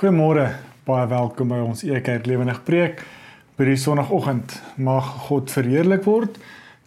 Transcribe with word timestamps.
Goeiemôre, 0.00 0.46
baie 0.88 1.04
welkom 1.10 1.50
by 1.52 1.58
ons 1.60 1.82
Ekerk 1.84 2.24
Lewendig 2.24 2.62
Preek. 2.64 3.02
By 3.60 3.66
die 3.68 3.74
Sondagoggend 3.76 4.54
mag 4.80 5.04
God 5.26 5.52
verheerlik 5.52 6.06
word 6.08 6.38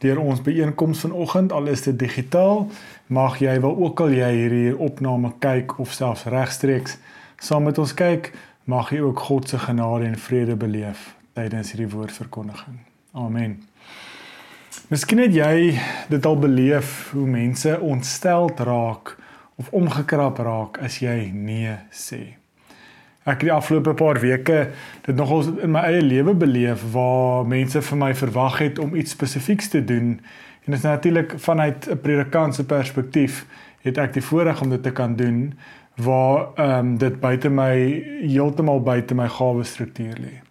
deur 0.01 0.17
ons 0.23 0.41
byeenkoms 0.41 1.03
vanoggend 1.05 1.53
al 1.53 1.69
is 1.69 1.85
dit 1.85 1.93
digitaal. 1.93 2.65
Mag 3.13 3.37
jy 3.37 3.53
wel 3.61 3.77
ook 3.85 4.01
al 4.01 4.17
jy 4.17 4.31
hierdie 4.39 4.73
opname 4.73 5.29
kyk 5.45 5.77
of 5.77 5.93
selfs 5.93 6.25
regstreeks 6.25 6.97
saam 7.37 7.69
met 7.69 7.77
ons 7.77 7.93
kyk, 7.93 8.33
mag 8.65 8.89
jy 8.89 9.05
ook 9.05 9.25
God 9.29 9.53
se 9.53 9.61
genade 9.61 10.09
en 10.09 10.17
vrede 10.17 10.57
beleef 10.57 11.11
tydens 11.37 11.75
hierdie 11.77 11.93
woordverkondiging. 11.93 12.81
Amen. 13.13 13.59
Miskien 14.89 15.21
het 15.21 15.37
jy 15.37 15.75
dit 16.09 16.25
al 16.25 16.45
beleef 16.49 17.11
hoe 17.13 17.29
mense 17.29 17.77
ontsteld 17.77 18.65
raak 18.65 19.19
of 19.61 19.69
omgekrap 19.69 20.41
raak 20.41 20.81
as 20.81 21.03
jy 21.05 21.27
nee 21.29 21.77
sê. 21.93 22.41
Ek 23.23 23.39
het 23.39 23.47
die 23.47 23.55
afgelope 23.55 23.93
paar 23.95 24.19
weke 24.19 24.69
dit 25.05 25.15
nogals 25.15 25.47
in 25.63 25.71
my 25.71 25.85
eie 25.87 26.01
lewe 26.03 26.33
beleef 26.35 26.83
waar 26.91 27.45
mense 27.47 27.81
vir 27.81 27.97
my 27.97 28.11
verwag 28.15 28.57
het 28.59 28.79
om 28.79 28.95
iets 28.95 29.15
spesifieks 29.15 29.69
te 29.71 29.83
doen 29.83 30.17
en 30.65 30.71
dit 30.71 30.79
is 30.79 30.87
natuurlik 30.87 31.33
vanuit 31.37 31.87
'n 31.89 31.99
predikant 31.99 32.55
se 32.55 32.65
perspektief 32.65 33.45
het 33.81 33.97
ek 33.97 34.13
die 34.13 34.23
voorreg 34.23 34.61
om 34.61 34.69
dit 34.69 34.83
te 34.83 34.91
kan 34.91 35.15
doen 35.15 35.53
waar 35.95 36.47
ehm 36.55 36.79
um, 36.79 36.97
dit 36.97 37.19
buite 37.19 37.49
my 37.49 38.03
heeltemal 38.21 38.81
buite 38.81 39.15
my 39.15 39.27
gawe 39.27 39.63
struktuur 39.63 40.17
lê. 40.19 40.41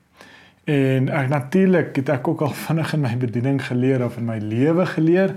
En 0.64 1.08
ek 1.08 1.28
natuurlik 1.28 1.96
het 1.96 2.08
ek 2.08 2.28
ook 2.28 2.40
al 2.40 2.54
vinnig 2.66 2.92
in 2.92 3.00
my 3.00 3.16
bediening 3.16 3.66
geleer 3.66 4.04
of 4.04 4.16
in 4.16 4.24
my 4.24 4.38
lewe 4.38 4.86
geleer 4.86 5.34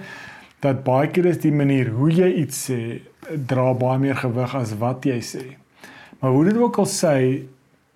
dat 0.60 0.84
baie 0.84 1.08
keer 1.08 1.26
is 1.26 1.40
die 1.40 1.54
manier 1.54 1.90
hoe 1.90 2.12
jy 2.12 2.34
iets 2.34 2.70
sê 2.70 3.02
dra 3.48 3.74
baie 3.74 4.00
meer 4.00 4.16
gewig 4.16 4.56
as 4.56 4.78
wat 4.78 5.06
jy 5.06 5.20
sê. 5.22 5.65
Maar 6.20 6.32
hoe 6.32 6.46
dit 6.48 6.58
ook 6.58 6.78
al 6.82 6.90
sê, 6.90 7.18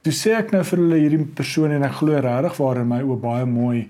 toe 0.02 0.14
sê 0.16 0.36
ek 0.38 0.52
nou 0.56 0.64
vir 0.64 0.82
hulle 0.84 1.00
hierdie 1.02 1.26
persoon 1.38 1.76
en 1.76 1.86
ek 1.88 2.00
glo 2.02 2.20
regtig 2.20 2.58
waar 2.62 2.82
in 2.82 2.90
my 2.92 3.02
oë 3.06 3.20
baie 3.24 3.46
mooi 3.50 3.88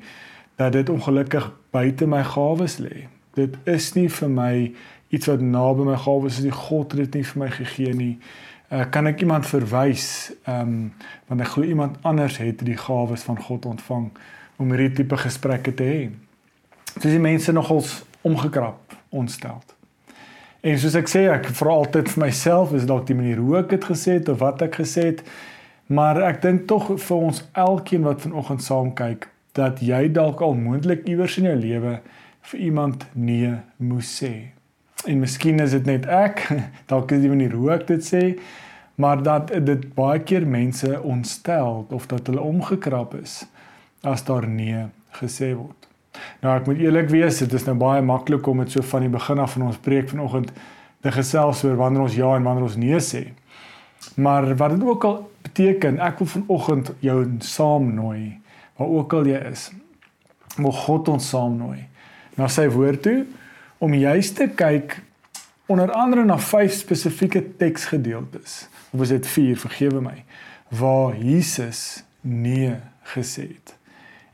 dat 0.60 0.74
dit 0.76 0.90
ongelukkig 0.90 1.48
buite 1.72 2.08
my 2.10 2.22
gawes 2.24 2.78
lê. 2.84 3.08
Dit 3.38 3.56
is 3.70 3.94
nie 3.96 4.10
vir 4.12 4.32
my 4.34 4.54
iets 5.10 5.30
wat 5.30 5.42
naby 5.42 5.86
my 5.88 5.98
gawes 5.98 6.40
is 6.40 6.48
nie. 6.48 6.56
God 6.56 6.94
het 6.94 7.08
dit 7.08 7.20
nie 7.20 7.30
vir 7.32 7.42
my 7.44 7.50
gegee 7.56 7.94
nie. 7.96 8.14
Uh, 8.70 8.84
kan 8.94 9.10
ek 9.10 9.24
iemand 9.26 9.48
verwys 9.50 10.10
ehm 10.44 10.62
um, 10.62 10.76
want 11.30 11.42
ek 11.42 11.56
glo 11.56 11.66
iemand 11.66 11.98
anders 12.06 12.38
het 12.38 12.62
die 12.66 12.78
gawes 12.78 13.24
van 13.26 13.40
God 13.42 13.66
ontvang 13.66 14.12
om 14.62 14.76
hierdie 14.76 14.92
tipe 15.02 15.18
gesprekke 15.18 15.74
te 15.74 15.88
hê. 15.88 16.00
Dis 17.00 17.16
die 17.16 17.24
mense 17.24 17.54
nogals 17.56 18.02
omgekrap, 18.28 18.94
ontsteld. 19.10 19.79
En 20.60 20.76
soos 20.76 20.96
ek 21.00 21.08
sê, 21.08 21.22
ek 21.32 21.46
vra 21.56 21.78
altyd 21.80 22.10
vir 22.12 22.24
myself, 22.26 22.74
is 22.76 22.88
dalk 22.88 23.06
die 23.08 23.16
manier 23.16 23.40
hoe 23.40 23.62
ek 23.62 23.70
dit 23.72 23.86
gesê 23.94 24.18
het 24.18 24.30
of 24.32 24.42
wat 24.42 24.60
ek 24.66 24.82
gesê 24.82 25.06
het. 25.14 25.24
Maar 25.88 26.20
ek 26.28 26.42
dink 26.44 26.66
tog 26.68 26.92
vir 26.92 27.16
ons 27.30 27.42
elkeen 27.58 28.04
wat 28.04 28.26
vanoggend 28.26 28.66
saam 28.66 28.92
kyk, 28.98 29.30
dat 29.56 29.80
jy 29.80 30.04
dalk 30.14 30.44
al 30.44 30.58
moontlik 30.60 31.08
iewers 31.08 31.40
in 31.40 31.48
jou 31.48 31.56
lewe 31.62 31.96
vir 32.52 32.66
iemand 32.68 33.08
nee 33.16 33.56
moes 33.80 34.12
sê. 34.20 34.34
En 35.08 35.24
miskien 35.24 35.64
is 35.64 35.78
dit 35.78 35.88
net 35.88 36.06
ek, 36.12 36.44
dalk 36.92 37.16
is 37.16 37.24
die 37.24 37.32
manier 37.32 37.56
hoe 37.56 37.72
ek 37.80 37.88
dit 37.88 38.04
sê, 38.04 38.24
maar 39.00 39.24
dat 39.24 39.56
dit 39.64 39.88
baie 39.96 40.20
keer 40.28 40.44
mense 40.44 40.92
ontstel 41.00 41.86
of 41.88 42.12
dat 42.12 42.28
hulle 42.28 42.44
omgekrap 42.44 43.16
is 43.16 43.46
as 44.04 44.28
daar 44.28 44.48
nee 44.48 44.90
gesê 45.22 45.54
word. 45.56 45.89
Nou 46.44 46.56
ek 46.56 46.68
moet 46.70 46.84
eerlik 46.84 47.10
wees, 47.14 47.42
dit 47.44 47.54
is 47.54 47.66
nou 47.68 47.76
baie 47.80 48.02
maklik 48.06 48.48
om 48.48 48.64
dit 48.64 48.72
so 48.72 48.86
van 48.92 49.06
die 49.06 49.12
begin 49.14 49.40
af 49.40 49.56
van 49.58 49.68
ons 49.70 49.82
preek 49.84 50.10
vanoggend 50.10 50.52
te 51.02 51.12
gesels 51.12 51.64
oor 51.64 51.78
wanneer 51.80 52.06
ons 52.08 52.16
ja 52.16 52.36
en 52.36 52.48
wanneer 52.48 52.68
ons 52.68 52.80
nee 52.80 53.00
sê. 53.04 53.26
Maar 54.16 54.56
wat 54.56 54.76
dit 54.76 54.84
ook 54.84 55.04
al 55.04 55.20
beteken, 55.42 56.00
ek 56.04 56.20
wil 56.20 56.32
vanoggend 56.36 56.92
jou 57.04 57.20
saamnooi 57.40 58.40
waar 58.80 58.88
ook 58.88 59.14
al 59.14 59.28
jy 59.28 59.40
is. 59.52 59.70
Mag 60.58 60.84
God 60.86 61.12
ons 61.12 61.30
saamnooi 61.30 61.86
na 62.40 62.48
sy 62.52 62.68
woord 62.72 63.04
toe 63.04 63.20
om 63.80 63.96
juist 63.96 64.36
te 64.40 64.48
kyk 64.48 65.00
onder 65.70 65.92
andere 65.92 66.26
na 66.26 66.40
vyf 66.42 66.74
spesifieke 66.74 67.44
teksgedeeltes. 67.60 68.68
Of 68.92 69.04
is 69.06 69.14
dit 69.14 69.28
4, 69.28 69.60
vergewe 69.68 70.02
my, 70.02 70.24
waar 70.74 71.16
Jesus 71.16 72.04
nee 72.22 72.74
gesê 73.14 73.46
het. 73.54 73.76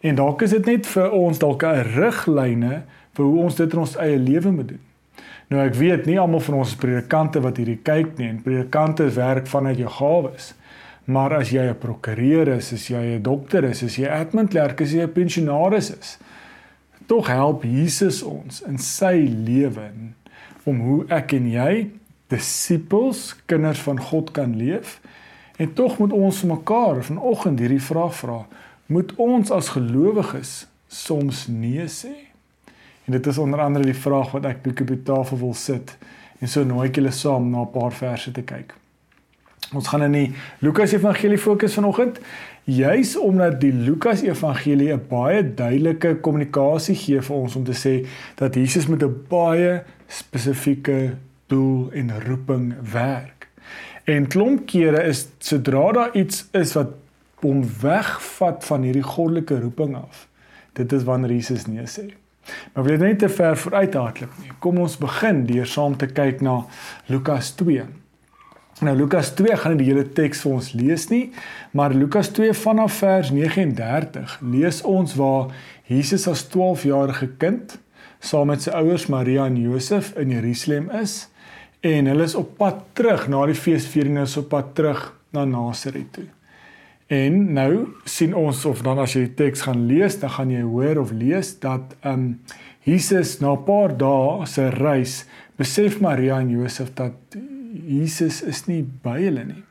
En 0.06 0.16
dalk 0.16 0.44
is 0.46 0.54
dit 0.54 0.68
net 0.70 0.86
vir 0.86 1.14
ons 1.18 1.40
dalk 1.42 1.64
'n 1.66 1.82
riglyne 1.96 2.84
vir 3.16 3.26
hoe 3.26 3.40
ons 3.44 3.56
dit 3.56 3.74
in 3.74 3.80
ons 3.80 3.96
eie 3.98 4.18
lewe 4.18 4.52
moet 4.52 4.68
doen. 4.68 4.84
Nou 5.50 5.62
ek 5.66 5.74
weet 5.76 6.06
nie 6.06 6.20
almal 6.20 6.40
van 6.40 6.60
ons 6.60 6.76
predikante 6.76 7.42
wat 7.42 7.58
hierdie 7.58 7.82
kyk 7.82 8.18
nie, 8.18 8.30
en 8.30 8.42
predikante 8.42 9.10
werk 9.10 9.48
vanuit 9.48 9.78
jou 9.78 9.90
gawes. 9.90 10.54
Maar 11.06 11.34
as 11.34 11.50
jy 11.50 11.70
'n 11.70 11.78
prokureur 11.78 12.48
is, 12.48 12.74
as 12.74 12.88
jy 12.88 13.18
'n 13.18 13.22
dokter 13.22 13.64
is, 13.64 13.84
as 13.84 13.96
jy 13.96 14.08
admin 14.08 14.48
klerk 14.48 14.82
is, 14.82 14.90
as 14.90 14.94
jy 14.94 15.02
'n 15.04 15.14
pensionaris 15.14 15.90
is, 16.00 16.18
tog 17.08 17.28
help 17.28 17.64
Jesus 17.64 18.24
ons 18.24 18.62
in 18.62 18.78
sy 18.78 19.28
lewe 19.46 19.92
om 20.66 20.80
hoe 20.80 21.06
ek 21.10 21.34
en 21.34 21.52
jy 21.52 21.92
disippels, 22.28 23.36
kinders 23.46 23.80
van 23.80 24.00
God 24.00 24.32
kan 24.32 24.56
leef. 24.58 25.00
En 25.58 25.74
tog 25.74 25.98
moet 25.98 26.12
ons 26.12 26.44
mekaar 26.44 27.04
vanoggend 27.04 27.60
hierdie 27.60 27.82
vraag 27.82 28.16
vra 28.16 28.46
moet 28.86 29.16
ons 29.16 29.52
as 29.52 29.70
gelowiges 29.70 30.68
soms 30.88 31.48
nee 31.48 31.88
sê? 31.88 32.14
En 33.06 33.12
dit 33.12 33.28
is 33.28 33.38
onder 33.38 33.62
andere 33.62 33.86
die 33.86 33.98
vraag 33.98 34.32
wat 34.32 34.46
ek 34.46 34.64
bietjie 34.66 34.86
op 34.86 34.94
die 34.94 35.04
tafel 35.04 35.38
wil 35.38 35.54
sit 35.54 35.98
en 36.42 36.50
so 36.52 36.64
nooi 36.68 36.90
ek 36.90 37.00
julle 37.00 37.14
saam 37.16 37.50
na 37.52 37.62
'n 37.62 37.72
paar 37.72 37.94
verse 37.94 38.32
te 38.32 38.42
kyk. 38.42 38.74
Ons 39.74 39.88
gaan 39.88 40.04
in 40.04 40.12
die 40.12 40.34
Lukas 40.60 40.94
Evangelie 40.94 41.38
fokus 41.38 41.74
vanoggend, 41.74 42.20
juis 42.64 43.18
omdat 43.18 43.62
die 43.62 43.74
Lukas 43.74 44.22
Evangelie 44.22 44.94
'n 44.94 45.08
baie 45.10 45.42
duidelike 45.54 46.16
kommunikasie 46.22 46.96
gee 46.96 47.22
vir 47.22 47.36
ons 47.36 47.56
om 47.56 47.64
te 47.64 47.74
sê 47.74 48.06
dat 48.36 48.56
Jesus 48.56 48.88
met 48.88 49.04
'n 49.04 49.26
baie 49.30 49.84
spesifieke 50.08 51.16
doel 51.48 51.90
en 51.92 52.12
roeping 52.28 52.74
werk. 52.92 53.48
En 54.04 54.28
klomp 54.28 54.66
kere 54.66 55.04
is 55.04 55.28
sodra 55.40 55.92
daar 55.92 56.16
iets 56.16 56.46
is 56.52 56.74
wat 56.74 56.88
hom 57.46 57.64
wegvat 57.82 58.66
van 58.68 58.86
hierdie 58.88 59.06
goddelike 59.06 59.60
roeping 59.62 59.96
af. 60.00 60.28
Dit 60.76 60.94
is 60.94 61.06
wanneer 61.08 61.32
Jesus 61.38 61.68
nee 61.72 61.86
sê. 61.90 62.10
Maar 62.74 62.86
wil 62.86 62.96
jy 62.96 63.02
net 63.02 63.22
te 63.24 63.30
ver 63.32 63.58
vooruit 63.58 63.96
hardloop 63.98 64.42
nie. 64.42 64.52
Kom 64.62 64.82
ons 64.84 64.98
begin 65.02 65.46
deur 65.50 65.70
saam 65.70 65.96
te 65.98 66.10
kyk 66.12 66.44
na 66.46 66.60
Lukas 67.10 67.54
2. 67.62 67.86
Nou 68.84 68.96
Lukas 69.00 69.32
2 69.38 69.56
gaan 69.56 69.76
nie 69.76 69.86
die 69.86 69.92
hele 69.94 70.04
teks 70.18 70.42
vir 70.44 70.58
ons 70.58 70.74
lees 70.76 71.08
nie, 71.08 71.30
maar 71.72 71.96
Lukas 71.96 72.28
2 72.36 72.52
vanaf 72.60 73.00
vers 73.00 73.32
39 73.32 74.36
lees 74.52 74.82
ons 74.84 75.16
waar 75.16 75.54
Jesus 75.88 76.28
as 76.28 76.44
12-jarige 76.52 77.32
kind 77.40 77.78
saam 78.20 78.52
met 78.52 78.66
sy 78.66 78.76
ouers 78.76 79.08
Maria 79.08 79.48
en 79.48 79.56
Josef 79.62 80.12
in 80.20 80.36
Jerusalem 80.36 80.92
is 81.00 81.22
en 81.86 82.12
hulle 82.12 82.28
is 82.28 82.36
op 82.36 82.58
pad 82.60 82.84
terug 82.98 83.30
na 83.32 83.46
die 83.48 83.56
feesviering 83.56 84.20
is 84.26 84.36
op 84.42 84.52
pad 84.52 84.76
terug 84.76 85.08
na 85.32 85.46
Nasaret 85.48 86.12
toe. 86.12 86.28
En 87.08 87.54
nou 87.54 87.88
sien 88.10 88.34
ons 88.34 88.66
of 88.66 88.82
dan 88.82 88.98
as 88.98 89.14
jy 89.14 89.28
die 89.28 89.36
teks 89.38 89.68
gaan 89.68 89.84
lees, 89.86 90.18
dan 90.18 90.32
gaan 90.34 90.50
jy 90.50 90.64
hoor 90.66 91.04
of 91.04 91.12
lees 91.14 91.54
dat 91.62 91.94
ehm 92.02 92.14
um, 92.14 92.40
Jesus 92.86 93.40
na 93.42 93.54
'n 93.54 93.64
paar 93.66 93.98
dae 93.98 94.46
se 94.46 94.70
reis 94.70 95.26
besef 95.58 96.00
Maria 96.00 96.40
en 96.40 96.50
Josef 96.50 96.94
dat 96.94 97.14
Jesus 97.74 98.42
is 98.42 98.68
nie 98.68 98.84
by 99.04 99.22
hulle 99.22 99.44
nie. 99.46 99.64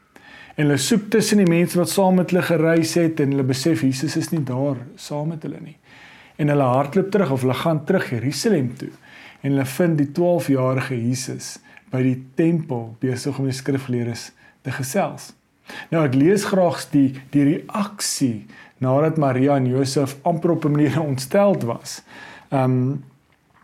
En 0.56 0.66
hulle 0.66 0.78
soek 0.78 1.10
tussen 1.10 1.38
die 1.38 1.50
mense 1.50 1.78
wat 1.78 1.88
saam 1.88 2.14
met 2.14 2.30
hulle 2.30 2.42
gereis 2.42 2.94
het 2.94 3.20
en 3.20 3.30
hulle 3.30 3.46
besef 3.46 3.82
Jesus 3.82 4.16
is 4.16 4.30
nie 4.32 4.42
daar 4.42 4.76
saam 4.96 5.28
met 5.28 5.42
hulle 5.42 5.60
nie. 5.60 5.76
En 6.36 6.48
hulle 6.48 6.62
hardloop 6.62 7.10
terug 7.10 7.30
of 7.30 7.40
hulle 7.40 7.54
gaan 7.54 7.84
terug 7.84 8.10
Jerusalem 8.10 8.74
toe 8.76 8.90
en 9.42 9.50
hulle 9.50 9.64
vind 9.64 9.98
die 9.98 10.10
12-jarige 10.18 10.98
Jesus 10.98 11.58
by 11.90 12.02
die 12.02 12.18
tempel 12.34 12.96
besig 13.00 13.38
om 13.38 13.44
die 13.44 13.54
skrifgeleerdes 13.54 14.32
te 14.62 14.70
gesels. 14.70 15.32
Nou 15.90 16.04
ek 16.04 16.14
lees 16.14 16.44
graag 16.44 16.84
die 16.90 17.14
die 17.30 17.44
reaksie 17.44 18.46
nadat 18.84 19.16
Maria 19.16 19.56
en 19.56 19.66
Josef 19.66 20.16
amper 20.22 20.50
op 20.50 20.64
'n 20.64 20.70
manier 20.70 21.00
ontsteld 21.10 21.62
was. 21.62 22.02
Um 22.50 23.04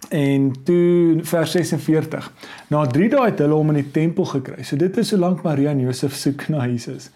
en 0.08 0.52
toe 0.64 1.18
vers 1.22 1.50
46. 1.50 2.32
Na 2.68 2.86
3 2.86 3.08
dae 3.08 3.24
het 3.24 3.38
hulle 3.38 3.54
hom 3.54 3.68
in 3.68 3.82
die 3.82 3.90
tempel 3.90 4.24
gekry. 4.24 4.62
So 4.62 4.76
dit 4.76 4.96
is 4.96 5.08
solank 5.08 5.42
Maria 5.42 5.70
en 5.70 5.80
Josef 5.80 6.14
soek 6.14 6.48
na 6.48 6.66
Jesus. 6.66 7.10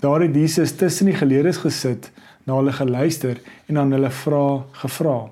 Daar 0.00 0.20
het 0.20 0.34
Jesus 0.34 0.72
tussen 0.76 1.06
die 1.06 1.14
geleerdes 1.14 1.56
gesit, 1.56 2.10
na 2.44 2.58
hulle 2.58 2.72
geluister 2.72 3.40
en 3.66 3.78
aan 3.78 3.92
hulle 3.92 4.10
vra 4.10 4.64
gevra. 4.72 5.30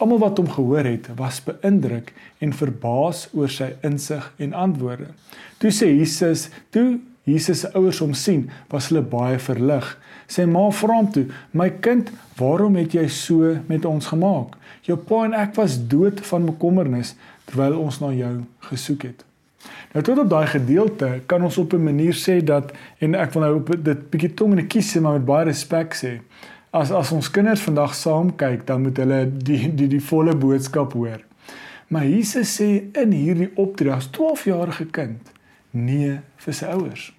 Almal 0.00 0.18
wat 0.18 0.38
hom 0.40 0.48
gehoor 0.48 0.84
het, 0.84 1.08
was 1.16 1.40
beïndruk 1.44 2.12
en 2.40 2.52
verbaas 2.52 3.28
oor 3.32 3.48
sy 3.48 3.70
insig 3.86 4.32
en 4.40 4.52
antwoorde. 4.52 5.10
Toe 5.58 5.70
sê 5.70 5.88
Jesus: 5.92 6.48
"Toe 6.70 6.98
Jesus 7.28 7.60
se 7.60 7.70
ouers 7.76 8.00
hom 8.00 8.14
sien, 8.16 8.46
was 8.72 8.88
hulle 8.88 9.02
baie 9.04 9.38
verlig. 9.38 9.86
Sy 10.30 10.46
ma 10.48 10.68
vra 10.72 11.00
hom 11.00 11.10
toe: 11.12 11.26
"My 11.52 11.68
kind, 11.84 12.10
waarom 12.38 12.76
het 12.80 12.94
jy 12.94 13.08
so 13.08 13.56
met 13.68 13.84
ons 13.84 14.06
gemaak? 14.06 14.56
Jou 14.82 14.96
pa 14.96 15.24
en 15.24 15.34
ek 15.34 15.54
was 15.54 15.76
dood 15.88 16.20
van 16.30 16.46
bekommernis 16.46 17.14
terwyl 17.44 17.78
ons 17.78 18.00
na 18.00 18.12
jou 18.12 18.44
gesoek 18.70 19.02
het." 19.02 19.24
Nou 19.92 20.02
tot 20.04 20.18
op 20.18 20.30
daai 20.30 20.46
gedeelte 20.46 21.20
kan 21.26 21.42
ons 21.42 21.58
op 21.58 21.72
'n 21.72 21.84
manier 21.84 22.14
sê 22.14 22.44
dat 22.44 22.72
en 22.98 23.14
ek 23.14 23.32
wil 23.32 23.42
nou 23.42 23.54
op 23.56 23.84
dit 23.84 24.10
bietjie 24.10 24.34
tong 24.34 24.58
en 24.58 24.66
kies 24.66 24.94
maar 24.94 25.12
met 25.12 25.24
baie 25.24 25.44
respek 25.44 25.94
sê. 25.94 26.20
As 26.72 26.90
as 26.90 27.12
ons 27.12 27.30
kinders 27.30 27.60
vandag 27.60 27.94
saam 27.94 28.36
kyk, 28.36 28.66
dan 28.66 28.82
moet 28.82 28.96
hulle 28.96 29.30
die 29.32 29.74
die 29.74 29.88
die 29.88 30.00
volle 30.00 30.36
boodskap 30.36 30.92
hoor. 30.92 31.20
Maar 31.88 32.06
Jesus 32.06 32.60
sê 32.60 32.84
in 33.02 33.12
hierdie 33.12 33.50
opdrag 33.56 33.96
as 33.96 34.08
12-jarige 34.08 34.84
kind 34.90 35.18
nee 35.70 36.18
vir 36.44 36.56
sy 36.56 36.68
ouers. 36.74 37.10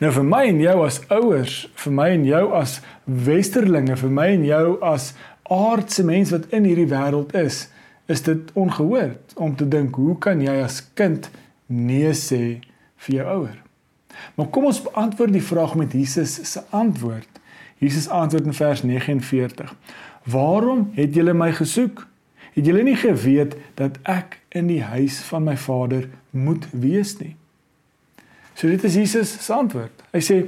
Nou 0.00 0.12
vir 0.14 0.26
my 0.26 0.42
en 0.50 0.60
jou 0.62 0.76
as 0.86 1.00
ouers, 1.12 1.56
vir 1.82 1.96
my 1.98 2.10
en 2.14 2.26
jou 2.28 2.44
as 2.56 2.78
westerlinge, 3.04 3.96
vir 3.98 4.12
my 4.12 4.28
en 4.36 4.44
jou 4.46 4.76
as 4.84 5.10
aardse 5.52 6.04
mens 6.06 6.32
wat 6.34 6.48
in 6.54 6.66
hierdie 6.68 6.88
wêreld 6.90 7.34
is, 7.38 7.66
is 8.10 8.22
dit 8.26 8.50
ongehoord 8.54 9.34
om 9.42 9.56
te 9.58 9.66
dink 9.68 9.98
hoe 9.98 10.14
kan 10.22 10.42
jy 10.42 10.54
as 10.62 10.80
kind 10.98 11.30
nee 11.66 12.12
sê 12.14 12.58
vir 13.06 13.18
jou 13.20 13.26
ouer? 13.40 13.62
Maar 14.36 14.50
kom 14.54 14.68
ons 14.70 14.82
beantwoord 14.82 15.34
die 15.34 15.44
vraag 15.44 15.74
met 15.76 15.92
Jesus 15.92 16.38
se 16.48 16.62
antwoord. 16.70 17.28
Jesus 17.82 18.08
antwoord 18.08 18.48
in 18.48 18.56
vers 18.56 18.82
49. 18.82 19.74
Waarom 20.24 20.90
het 20.96 21.14
julle 21.14 21.34
my 21.36 21.50
gesoek? 21.52 22.06
Het 22.56 22.64
julle 22.64 22.82
nie 22.86 22.96
geweet 22.96 23.56
dat 23.76 23.98
ek 24.08 24.38
in 24.56 24.70
die 24.70 24.80
huis 24.82 25.20
van 25.28 25.44
my 25.44 25.56
Vader 25.60 26.08
moet 26.30 26.64
wees 26.72 27.18
nie? 27.20 27.34
So 28.56 28.70
dit 28.72 28.84
is 28.88 28.96
Jesus 28.96 29.34
se 29.44 29.52
antwoord. 29.52 30.04
Hy 30.14 30.22
sê 30.24 30.38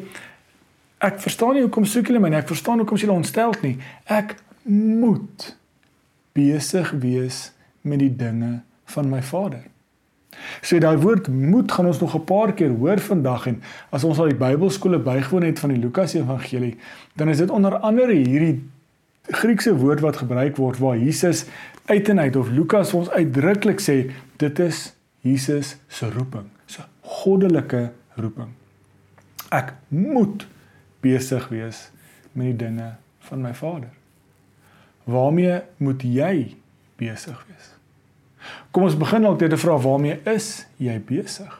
ek 1.04 1.20
verstaan 1.20 1.58
nie 1.58 1.66
hoekom 1.66 1.84
soek 1.84 2.08
julle 2.08 2.22
my 2.24 2.30
nie. 2.32 2.40
Ek 2.40 2.48
verstaan 2.48 2.80
hoekom 2.80 2.96
julle 2.96 3.18
ontsteld 3.18 3.60
nie. 3.60 3.76
Ek 4.08 4.38
moet 4.64 5.50
besig 6.32 6.94
wees 7.02 7.50
met 7.84 8.00
die 8.00 8.14
dinge 8.16 8.62
van 8.94 9.12
my 9.12 9.20
Vader. 9.20 9.66
So 10.64 10.80
daai 10.80 10.96
woord 11.02 11.28
moet 11.28 11.72
gaan 11.72 11.90
ons 11.92 12.00
nog 12.00 12.14
'n 12.16 12.24
paar 12.24 12.52
keer 12.52 12.72
hoor 12.72 12.98
vandag 12.98 13.46
en 13.46 13.62
as 13.90 14.04
ons 14.04 14.18
al 14.18 14.32
die 14.32 14.40
Bybelskole 14.40 14.98
bygewoon 14.98 15.42
het 15.42 15.58
van 15.58 15.70
die 15.70 15.78
Lukas 15.78 16.14
Evangelie, 16.14 16.76
dan 17.16 17.28
is 17.28 17.38
dit 17.38 17.50
onder 17.50 17.78
andere 17.78 18.12
hierdie 18.12 18.62
Griekse 19.28 19.74
woord 19.76 20.00
wat 20.00 20.20
gebruik 20.22 20.56
word 20.56 20.78
waar 20.80 20.98
Jesus 20.98 21.44
uit 21.88 22.08
en 22.08 22.20
uit 22.20 22.36
of 22.36 22.48
Lukas 22.48 22.94
ons 22.96 23.10
uitdruklik 23.10 23.80
sê 23.80 23.98
dit 24.40 24.58
is 24.64 24.92
Jesus 25.26 25.76
se 25.88 26.08
roeping, 26.10 26.46
so 26.66 26.84
goddelike 27.02 27.88
roeping. 28.16 28.52
Ek 29.52 29.74
moet 29.88 30.46
besig 31.04 31.48
wees 31.52 31.88
met 32.32 32.52
die 32.52 32.58
dinge 32.66 32.92
van 33.28 33.42
my 33.44 33.54
Vader. 33.56 33.90
Waarmee 35.08 35.62
moet 35.80 36.04
jy 36.04 36.34
besig 37.00 37.40
wees? 37.48 37.72
Kom 38.72 38.84
ons 38.88 38.98
begin 38.98 39.24
dalk 39.24 39.40
deur 39.40 39.52
te 39.52 39.60
vra 39.60 39.78
waarmee 39.82 40.20
is 40.28 40.66
jy 40.80 40.98
besig? 41.08 41.52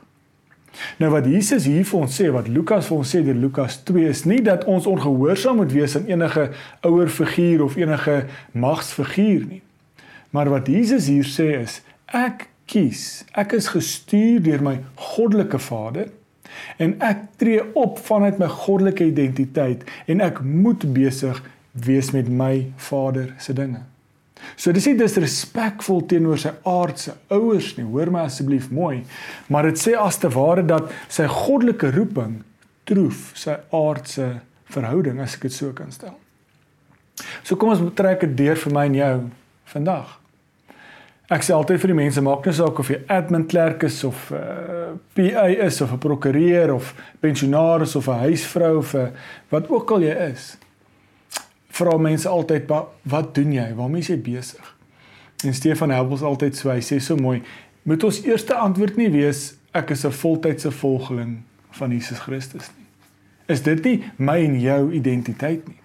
Nou 0.98 1.10
wat 1.12 1.26
Jesus 1.26 1.66
hier 1.68 1.86
vir 1.86 2.00
ons 2.00 2.18
sê, 2.20 2.28
wat 2.34 2.48
Lukas 2.50 2.88
vir 2.90 2.98
ons 2.98 3.14
sê 3.14 3.22
deur 3.26 3.38
Lukas 3.38 3.78
2 3.88 4.08
is 4.10 4.24
nie 4.28 4.40
dat 4.44 4.66
ons 4.70 4.86
ongehoorsaam 4.90 5.60
moet 5.62 5.72
wees 5.74 5.96
aan 5.98 6.06
enige 6.10 6.48
ouer 6.86 7.10
figuur 7.12 7.64
of 7.66 7.76
enige 7.80 8.20
magsfiguur 8.52 9.48
nie. 9.48 9.62
Maar 10.30 10.52
wat 10.52 10.68
Jesus 10.68 11.08
hier 11.10 11.26
sê 11.26 11.50
is 11.62 11.80
ek 12.14 12.48
kies, 12.68 13.24
ek 13.32 13.56
is 13.58 13.70
gestuur 13.72 14.42
deur 14.44 14.64
my 14.64 14.78
goddelike 15.14 15.60
Vader 15.68 16.10
en 16.82 16.96
ek 17.04 17.24
tree 17.40 17.62
op 17.78 18.00
vanuit 18.04 18.40
my 18.40 18.48
goddelike 18.50 19.06
identiteit 19.08 19.84
en 20.06 20.24
ek 20.24 20.42
moet 20.44 20.84
besig 20.94 21.40
wees 21.72 22.12
met 22.16 22.28
my 22.28 22.66
Vader 22.88 23.32
se 23.38 23.54
dinge. 23.56 23.84
So 24.56 24.72
dis 24.72 24.86
nie 24.86 24.98
disrespekvol 24.98 26.04
teenoor 26.10 26.40
sy 26.40 26.52
aardse 26.66 27.14
ouers 27.30 27.72
nie. 27.78 27.86
Hoor 27.86 28.10
my 28.10 28.26
asseblief 28.26 28.70
mooi. 28.74 29.04
Maar 29.48 29.70
dit 29.70 29.82
sê 29.82 29.94
as 29.98 30.18
te 30.18 30.30
ware 30.34 30.64
dat 30.66 30.90
sy 31.08 31.28
goddelike 31.30 31.92
roeping 31.94 32.40
troef 32.88 33.32
sy 33.38 33.58
aardse 33.74 34.30
verhouding 34.72 35.20
as 35.20 35.36
ek 35.38 35.48
dit 35.48 35.54
so 35.54 35.72
kan 35.76 35.92
stel. 35.94 36.16
So 37.42 37.56
kom 37.56 37.74
ons 37.74 37.82
trek 37.98 38.24
dit 38.24 38.36
deur 38.38 38.58
vir 38.58 38.74
my 38.74 38.86
en 38.88 38.98
jou 38.98 39.14
vandag. 39.72 40.16
Ek 41.28 41.44
sê 41.44 41.52
altyd 41.52 41.82
vir 41.82 41.90
die 41.92 41.98
mense 41.98 42.22
maak 42.24 42.46
nie 42.48 42.54
saak 42.56 42.78
of 42.80 42.88
jy 42.88 43.02
admin 43.12 43.44
klerk 43.50 43.82
is 43.84 43.98
of 44.04 44.30
'n 44.32 44.36
uh, 44.36 44.92
PA 45.14 45.44
is 45.66 45.80
of 45.84 45.92
'n 45.92 46.00
prokureur 46.00 46.72
of 46.74 46.94
pensionaris 47.20 47.96
of 47.96 48.08
'n 48.08 48.22
huisvrou 48.24 48.78
of 48.78 48.94
'n 48.94 49.12
wat 49.50 49.68
ook 49.68 49.90
al 49.90 50.02
jy 50.08 50.16
is 50.32 50.56
vra 51.78 51.96
mense 51.96 52.28
altyd 52.28 52.70
wat 53.02 53.34
doen 53.34 53.52
jy? 53.52 53.68
Waarmee 53.74 54.04
is 54.04 54.10
jy 54.12 54.18
besig? 54.22 54.74
En 55.46 55.54
Stefan 55.54 55.94
help 55.94 56.16
ons 56.16 56.26
altyd 56.26 56.56
so. 56.58 56.70
Hy 56.70 56.82
sê 56.82 56.98
so 57.02 57.16
mooi, 57.16 57.42
moet 57.86 58.04
ons 58.04 58.22
eerste 58.26 58.56
antwoord 58.58 58.98
nie 58.98 59.10
wees 59.14 59.54
ek 59.72 59.90
is 59.94 60.04
'n 60.04 60.12
voltydse 60.12 60.70
volgeling 60.70 61.42
van 61.70 61.90
Jesus 61.90 62.18
Christus 62.18 62.70
nie. 62.76 62.86
Is 63.46 63.62
dit 63.62 63.84
nie 63.84 64.04
my 64.16 64.38
en 64.44 64.60
jou 64.60 64.92
identiteit 64.92 65.68
nie? 65.68 65.80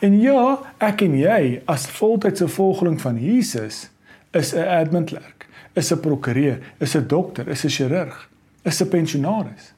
En 0.00 0.20
ja, 0.20 0.58
ek 0.78 1.02
en 1.02 1.18
jy 1.18 1.62
as 1.66 1.86
voltydse 1.86 2.48
volgeling 2.48 3.00
van 3.00 3.18
Jesus 3.20 3.90
is 4.32 4.54
'n 4.54 4.64
admin 4.64 5.04
klerk, 5.04 5.46
is 5.74 5.92
'n 5.92 6.00
prokureur, 6.00 6.58
is 6.80 6.96
'n 6.96 7.06
dokter, 7.06 7.48
is 7.48 7.64
'n 7.64 7.68
chirurg, 7.68 8.28
is 8.64 8.82
'n 8.82 8.88
pensionaris. 8.88 9.75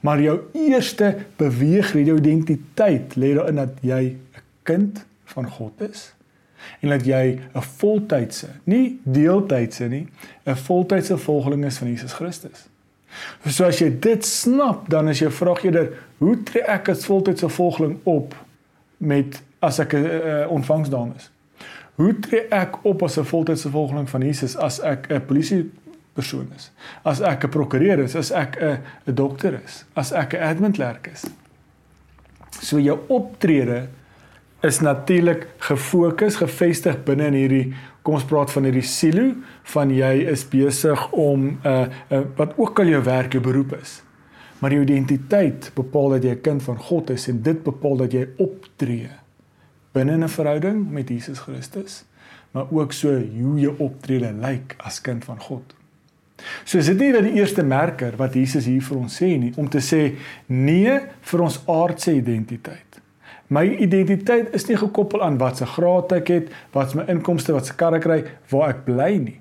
Maar 0.00 0.20
jou 0.20 0.40
eerste 0.52 1.16
beweegrede, 1.36 2.10
jou 2.10 2.18
identiteit 2.18 3.16
lê 3.16 3.34
daarin 3.34 3.54
dat 3.54 3.78
jy 3.80 4.02
'n 4.02 4.20
kind 4.62 5.04
van 5.24 5.50
God 5.50 5.80
is 5.80 6.14
en 6.80 6.88
dat 6.88 7.04
jy 7.04 7.38
'n 7.54 7.62
voltydse, 7.62 8.48
nie 8.64 9.00
deeltydse 9.04 9.88
nie, 9.88 10.08
'n 10.46 10.56
voltydse 10.56 11.18
volgeling 11.18 11.64
is 11.64 11.78
van 11.78 11.88
Jesus 11.88 12.12
Christus. 12.12 12.68
So 13.46 13.64
as 13.64 13.78
jy 13.78 13.98
dit 14.00 14.24
snap, 14.24 14.88
dan 14.88 15.08
is 15.08 15.18
jou 15.18 15.30
vraag 15.30 15.64
eerder, 15.64 15.92
hoe 16.18 16.42
tree 16.42 16.62
ek 16.62 16.88
as 16.88 17.04
voltydse 17.04 17.48
volgeling 17.48 17.98
op 18.02 18.34
met 18.96 19.42
as 19.58 19.78
ek 19.78 19.92
'n 19.94 20.48
ontvangsdame 20.48 21.12
is? 21.16 21.30
Hoe 21.94 22.18
tree 22.18 22.48
ek 22.48 22.84
op 22.84 23.02
as 23.02 23.18
'n 23.18 23.24
voltydse 23.24 23.70
volgeling 23.70 24.10
van 24.10 24.22
Jesus 24.22 24.56
as 24.56 24.80
ek 24.80 25.10
'n 25.10 25.26
polisie 25.26 25.70
persoon 26.12 26.48
is. 26.56 26.70
As 27.04 27.20
ek 27.20 27.44
'n 27.44 27.50
prokureur 27.50 27.98
is, 27.98 28.14
as 28.16 28.30
ek 28.30 28.56
'n 28.60 28.78
'n 29.06 29.14
dokter 29.14 29.60
is, 29.64 29.84
as 29.94 30.12
ek 30.12 30.34
'n 30.34 30.42
admin 30.42 30.72
klerk 30.72 31.08
is. 31.12 31.24
So 32.60 32.78
jou 32.78 32.98
optrede 33.08 33.88
is 34.62 34.80
natuurlik 34.80 35.46
gefokus, 35.58 36.36
gefestig 36.36 37.04
binne 37.04 37.26
in 37.26 37.34
hierdie 37.34 37.74
kom 38.02 38.14
ons 38.18 38.26
praat 38.26 38.50
van 38.50 38.66
hierdie 38.66 38.86
silo 38.86 39.28
van 39.74 39.90
jy 39.90 40.12
is 40.30 40.44
besig 40.44 41.12
om 41.12 41.40
'n 41.46 41.58
uh, 41.64 41.86
uh, 42.10 42.22
wat 42.36 42.54
ook 42.58 42.78
al 42.78 42.86
jou 42.86 43.02
werk, 43.02 43.32
jou 43.32 43.42
beroep 43.42 43.72
is. 43.80 44.02
Maar 44.58 44.72
jou 44.72 44.82
identiteit 44.82 45.70
bepaal 45.74 46.08
dat 46.08 46.22
jy 46.22 46.30
'n 46.30 46.40
kind 46.40 46.62
van 46.62 46.78
God 46.78 47.10
is 47.10 47.28
en 47.28 47.42
dit 47.42 47.62
bepaal 47.62 47.96
dat 47.96 48.12
jy 48.12 48.28
optree 48.38 49.10
binne 49.92 50.16
'n 50.16 50.28
verhouding 50.28 50.90
met 50.90 51.08
Jesus 51.08 51.38
Christus, 51.38 52.04
maar 52.50 52.66
ook 52.70 52.92
so 52.92 53.08
hoe 53.08 53.60
jy 53.60 53.74
optrede 53.78 54.32
lyk 54.32 54.74
as 54.78 55.00
kind 55.00 55.24
van 55.24 55.40
God. 55.40 55.74
So 56.64 56.78
is 56.78 56.86
dit 56.86 56.98
nie 56.98 57.12
dat 57.12 57.26
die 57.26 57.38
eerste 57.40 57.62
merker 57.62 58.16
wat 58.16 58.34
Jesus 58.34 58.66
hier 58.66 58.82
vir 58.82 58.98
ons 58.98 59.20
sê 59.22 59.38
nie 59.38 59.52
om 59.56 59.68
te 59.68 59.82
sê 59.84 60.02
nee 60.48 60.98
vir 61.30 61.44
ons 61.44 61.60
aardse 61.66 62.14
identiteit. 62.14 63.00
My 63.52 63.66
identiteit 63.84 64.52
is 64.56 64.64
nie 64.68 64.78
gekoppel 64.80 65.22
aan 65.22 65.38
wat 65.40 65.60
se 65.60 65.66
graad 65.68 66.12
ek 66.16 66.30
het, 66.32 66.52
wat 66.72 66.94
my 66.96 67.04
inkomste, 67.12 67.52
wat 67.52 67.68
se 67.68 67.76
kar 67.76 67.98
ek 67.98 68.06
ry, 68.08 68.20
waar 68.52 68.72
ek 68.72 68.84
bly 68.86 69.10
nie. 69.20 69.38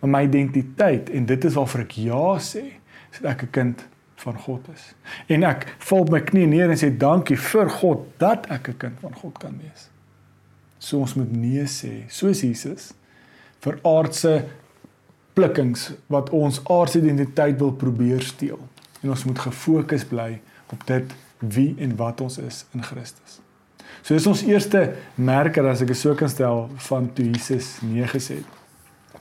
Maar 0.00 0.12
my 0.14 0.20
identiteit 0.28 1.10
en 1.10 1.26
dit 1.26 1.46
is 1.48 1.56
waarvoor 1.58 1.86
ek 1.86 1.96
ja 2.04 2.26
sê, 2.38 2.62
is 3.10 3.18
dat 3.18 3.32
ek 3.32 3.42
'n 3.48 3.50
kind 3.50 3.86
van 4.20 4.36
God 4.38 4.68
is. 4.74 4.94
En 5.26 5.42
ek 5.42 5.66
val 5.78 6.04
op 6.04 6.10
my 6.10 6.20
knie 6.20 6.46
neer 6.46 6.70
en 6.70 6.78
sê 6.78 6.90
dankie 6.96 7.36
vir 7.36 7.70
God 7.80 8.06
dat 8.18 8.46
ek 8.50 8.68
'n 8.68 8.78
kind 8.78 9.00
van 9.00 9.14
God 9.14 9.38
kan 9.38 9.58
wees. 9.62 9.88
So 10.78 10.98
ons 10.98 11.14
moet 11.14 11.32
nee 11.32 11.64
sê, 11.64 12.08
soos 12.08 12.40
Jesus 12.40 12.92
vir 13.60 13.78
aardse 13.82 14.44
plikkings 15.40 15.90
wat 16.12 16.30
ons 16.36 16.60
aardse 16.68 17.00
identiteit 17.00 17.58
wil 17.58 17.72
probeer 17.72 18.22
steel. 18.22 18.60
En 19.00 19.14
ons 19.14 19.24
moet 19.24 19.38
gefokus 19.38 20.04
bly 20.04 20.40
op 20.72 20.86
dit 20.86 21.14
wie 21.40 21.74
en 21.80 21.96
wat 21.96 22.20
ons 22.20 22.38
is 22.38 22.64
in 22.76 22.84
Christus. 22.84 23.40
So 24.02 24.14
dis 24.14 24.26
ons 24.28 24.42
eerste 24.48 24.82
merker 25.16 25.66
as 25.68 25.82
ek 25.84 25.92
dit 25.92 26.00
so 26.00 26.16
kan 26.16 26.30
stel 26.30 26.68
van 26.88 27.08
toe 27.16 27.30
Jesus 27.30 27.78
nee 27.84 28.06
gesê 28.08 28.40
het. 28.40 28.58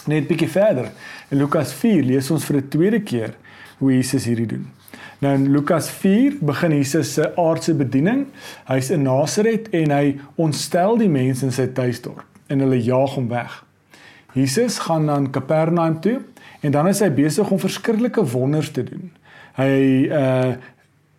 Net 0.08 0.28
bietjie 0.30 0.50
verder. 0.52 0.92
In 1.32 1.40
Lukas 1.42 1.74
4 1.76 2.04
lees 2.08 2.30
ons 2.32 2.46
vir 2.48 2.58
'n 2.58 2.70
tweede 2.70 3.02
keer 3.02 3.36
hoe 3.80 3.96
Jesus 3.96 4.26
hierdie 4.26 4.48
doen. 4.48 4.68
Nou 5.20 5.34
in 5.36 5.52
Lukas 5.52 5.90
4 5.90 6.38
begin 6.42 6.72
Jesus 6.72 7.14
se 7.14 7.36
aardse 7.36 7.74
bediening. 7.74 8.28
Hy's 8.68 8.90
in 8.90 9.04
Nasaret 9.04 9.70
en 9.70 9.92
hy 9.92 10.20
ontstel 10.36 10.98
die 10.98 11.10
mense 11.10 11.46
in 11.46 11.52
sy 11.52 11.68
tuisdorp 11.68 12.24
en 12.48 12.60
hulle 12.60 12.80
jaag 12.82 13.16
hom 13.16 13.28
weg. 13.28 13.69
Jesus 14.34 14.78
gaan 14.80 15.06
dan 15.06 15.30
Kapernaum 15.30 16.00
toe 16.02 16.22
en 16.62 16.72
dan 16.72 16.88
is 16.88 17.00
hy 17.00 17.10
besig 17.12 17.50
om 17.50 17.60
verskriklike 17.60 18.24
wonders 18.26 18.72
te 18.72 18.84
doen. 18.84 19.12
Hy 19.60 19.74
uh 20.10 20.52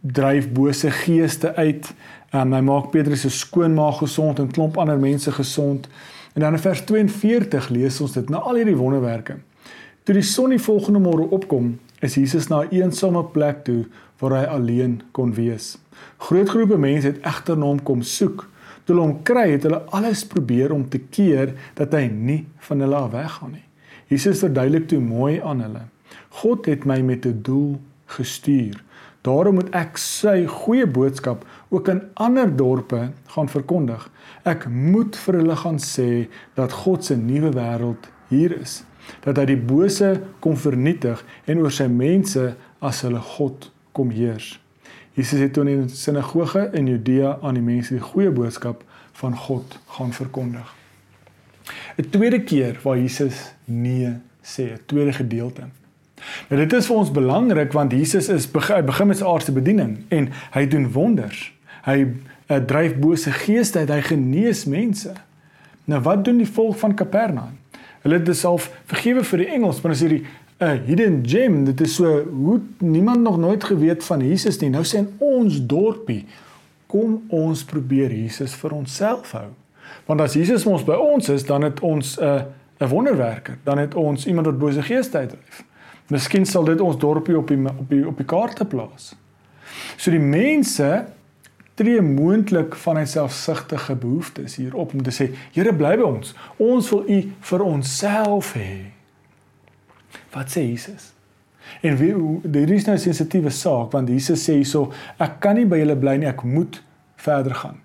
dryf 0.00 0.46
bose 0.52 0.90
geeste 0.90 1.54
uit. 1.54 1.90
Um, 2.32 2.54
hy 2.56 2.60
maak 2.64 2.86
Petrus 2.90 3.20
se 3.26 3.30
skoonmaag 3.30 3.98
gesond 4.00 4.38
en 4.40 4.48
klomp 4.48 4.78
ander 4.80 4.98
mense 4.98 5.32
gesond. 5.32 5.88
En 6.32 6.40
dan 6.40 6.56
in 6.56 6.62
vers 6.62 6.80
42 6.88 7.68
lees 7.68 8.00
ons 8.00 8.14
dit 8.16 8.30
na 8.32 8.40
al 8.40 8.62
hierdie 8.62 8.78
wonderwerke. 8.78 9.36
Toe 10.08 10.14
die 10.16 10.24
son 10.24 10.54
die 10.54 10.62
volgende 10.62 11.02
môre 11.02 11.26
opkom, 11.36 11.74
is 12.00 12.16
Jesus 12.16 12.48
na 12.48 12.62
'n 12.62 12.72
eensame 12.72 13.24
plek 13.24 13.64
toe 13.64 13.84
waar 14.18 14.38
hy 14.38 14.44
alleen 14.44 15.02
kon 15.12 15.34
wees. 15.34 15.78
Groot 16.16 16.48
groepe 16.48 16.78
mense 16.78 17.06
het 17.06 17.20
egter 17.20 17.58
na 17.58 17.66
hom 17.66 17.82
kom 17.82 18.02
soek. 18.02 18.48
Toe 18.84 18.94
hulle 18.94 19.06
hom 19.06 19.22
kry, 19.26 19.46
het 19.54 19.66
hulle 19.68 19.82
alles 19.96 20.24
probeer 20.28 20.72
om 20.74 20.86
te 20.88 20.98
keer 21.12 21.54
dat 21.78 21.94
hy 21.96 22.06
nie 22.12 22.44
van 22.68 22.84
hulle 22.84 22.96
af 22.96 23.12
weggaan 23.14 23.56
nie. 23.56 23.66
Jesus 24.10 24.42
verduidelik 24.42 24.88
toe 24.90 25.00
mooi 25.00 25.40
aan 25.40 25.62
hulle: 25.64 25.86
God 26.42 26.66
het 26.66 26.84
my 26.84 27.00
met 27.02 27.26
'n 27.26 27.42
doel 27.42 27.80
gestuur. 28.06 28.82
Daarom 29.22 29.54
moet 29.54 29.74
ek 29.76 29.98
sy 29.98 30.46
goeie 30.46 30.86
boodskap 30.86 31.44
ook 31.68 31.88
in 31.88 32.00
ander 32.14 32.56
dorpe 32.56 33.10
gaan 33.26 33.48
verkondig. 33.48 34.10
Ek 34.44 34.68
moet 34.68 35.16
vir 35.16 35.34
hulle 35.34 35.56
gaan 35.56 35.78
sê 35.78 36.28
dat 36.54 36.72
God 36.72 37.04
se 37.04 37.16
nuwe 37.16 37.52
wêreld 37.52 38.08
hier 38.28 38.60
is 38.60 38.84
dat 39.24 39.38
hy 39.40 39.46
die 39.52 39.58
bose 39.58 40.14
kom 40.44 40.56
vernietig 40.60 41.22
en 41.50 41.62
oor 41.64 41.74
sy 41.74 41.88
mense 41.90 42.52
as 42.80 43.02
hulle 43.06 43.20
God 43.36 43.70
kom 43.96 44.12
heers. 44.14 44.54
Jesus 45.14 45.40
het 45.40 45.52
toe 45.52 45.64
in 45.68 45.86
die 45.86 45.96
sinagoge 45.96 46.68
in 46.72 46.86
Judea 46.86 47.38
aan 47.42 47.58
die 47.58 47.64
mense 47.64 47.96
die 47.96 48.02
goeie 48.02 48.30
boodskap 48.30 48.84
van 49.20 49.36
God 49.36 49.78
gaan 49.96 50.12
verkondig. 50.12 50.74
'n 51.96 52.10
Tweede 52.10 52.40
keer 52.40 52.78
waar 52.82 52.98
Jesus 52.98 53.52
nee 53.64 54.16
sê, 54.42 54.72
'n 54.72 54.80
tweede 54.86 55.12
gedeelte. 55.12 55.68
Nou 56.48 56.60
dit 56.60 56.72
is 56.72 56.86
vir 56.86 56.96
ons 56.96 57.10
belangrik 57.10 57.72
want 57.72 57.92
Jesus 57.92 58.28
is 58.28 58.50
begin, 58.50 58.84
begin 58.84 59.06
met 59.06 59.20
sy 59.20 59.24
aardse 59.24 59.52
bediening 59.52 59.98
en 60.08 60.28
hy 60.52 60.66
doen 60.66 60.90
wonders. 60.92 61.52
Hy 61.84 62.06
uh, 62.06 62.56
dryf 62.56 62.96
bose 63.00 63.32
geeste 63.32 63.78
uit, 63.78 63.88
hy 63.88 64.00
genees 64.00 64.64
mense. 64.64 65.12
Nou 65.84 66.00
wat 66.00 66.24
doen 66.24 66.38
die 66.42 66.48
volk 66.48 66.76
van 66.76 66.94
Kapernaum? 66.94 67.56
Hulle 68.02 68.20
het 68.20 68.26
dit 68.26 68.36
self 68.36 68.70
vergewe 68.88 69.24
vir 69.24 69.38
die 69.38 69.50
Engels, 69.56 69.80
maar 69.80 69.92
as 69.92 70.00
hierdie 70.04 70.24
'n 70.60 70.82
hidden 70.84 71.28
gem, 71.28 71.64
dit 71.64 71.80
is 71.80 71.94
so 71.94 72.24
hoe 72.24 72.60
niemand 72.78 73.22
nog 73.22 73.38
nooit 73.38 73.64
geweet 73.64 74.04
van 74.04 74.28
Jesus 74.28 74.58
nie. 74.58 74.70
Nou 74.70 74.84
sê 74.84 74.98
in 74.98 75.14
ons 75.18 75.66
dorpie 75.66 76.26
kom 76.86 77.22
ons 77.28 77.64
probeer 77.64 78.12
Jesus 78.12 78.54
vir 78.54 78.72
onsself 78.72 79.32
hou. 79.32 79.48
Want 80.06 80.20
as 80.20 80.34
Jesus 80.34 80.66
ons 80.66 80.84
by 80.84 80.94
ons 80.94 81.28
is, 81.28 81.46
dan 81.46 81.62
het 81.62 81.80
ons 81.80 82.18
'n 82.18 82.24
uh, 82.24 82.42
'n 82.80 82.88
wonderwerker, 82.88 83.58
dan 83.62 83.78
het 83.78 83.94
ons 83.94 84.26
iemand 84.26 84.46
wat 84.46 84.58
bose 84.58 84.82
geeste 84.82 85.18
uitdryf. 85.18 85.64
Miskien 86.06 86.46
sal 86.46 86.64
dit 86.64 86.80
ons 86.80 86.98
dorpie 86.98 87.38
op 87.38 87.48
die 87.48 87.58
op 87.68 87.88
die 87.88 88.06
op 88.06 88.16
die 88.16 88.26
kaarte 88.26 88.64
plaas. 88.64 89.14
So 89.96 90.10
die 90.10 90.20
mense 90.20 91.04
tree 91.74 92.00
moontlik 92.00 92.74
vanuit 92.74 93.08
selfsugtige 93.08 93.94
behoeftes 93.94 94.56
hierop 94.56 94.92
om 94.92 95.02
te 95.02 95.10
sê 95.10 95.30
Here 95.52 95.74
bly 95.74 95.96
by 95.96 96.02
ons. 96.02 96.34
Ons 96.56 96.90
wil 96.90 97.04
U 97.08 97.20
vir 97.40 97.62
onsself 97.62 98.54
hê. 98.54 98.99
Wat 100.32 100.50
sê 100.50 100.62
Jesus? 100.68 101.12
En 101.80 101.96
wie 101.96 102.14
dit 102.42 102.70
is 102.70 102.84
nou 102.84 102.96
'n 102.96 103.00
sensitiewe 103.00 103.50
saak 103.50 103.92
want 103.92 104.08
Jesus 104.08 104.48
sê 104.48 104.52
hierso 104.52 104.92
ek 105.18 105.40
kan 105.40 105.54
nie 105.54 105.66
by 105.66 105.78
julle 105.78 105.96
bly 105.96 106.16
nie, 106.16 106.26
ek 106.26 106.42
moet 106.42 106.82
verder 107.16 107.54
gaan. 107.54 107.80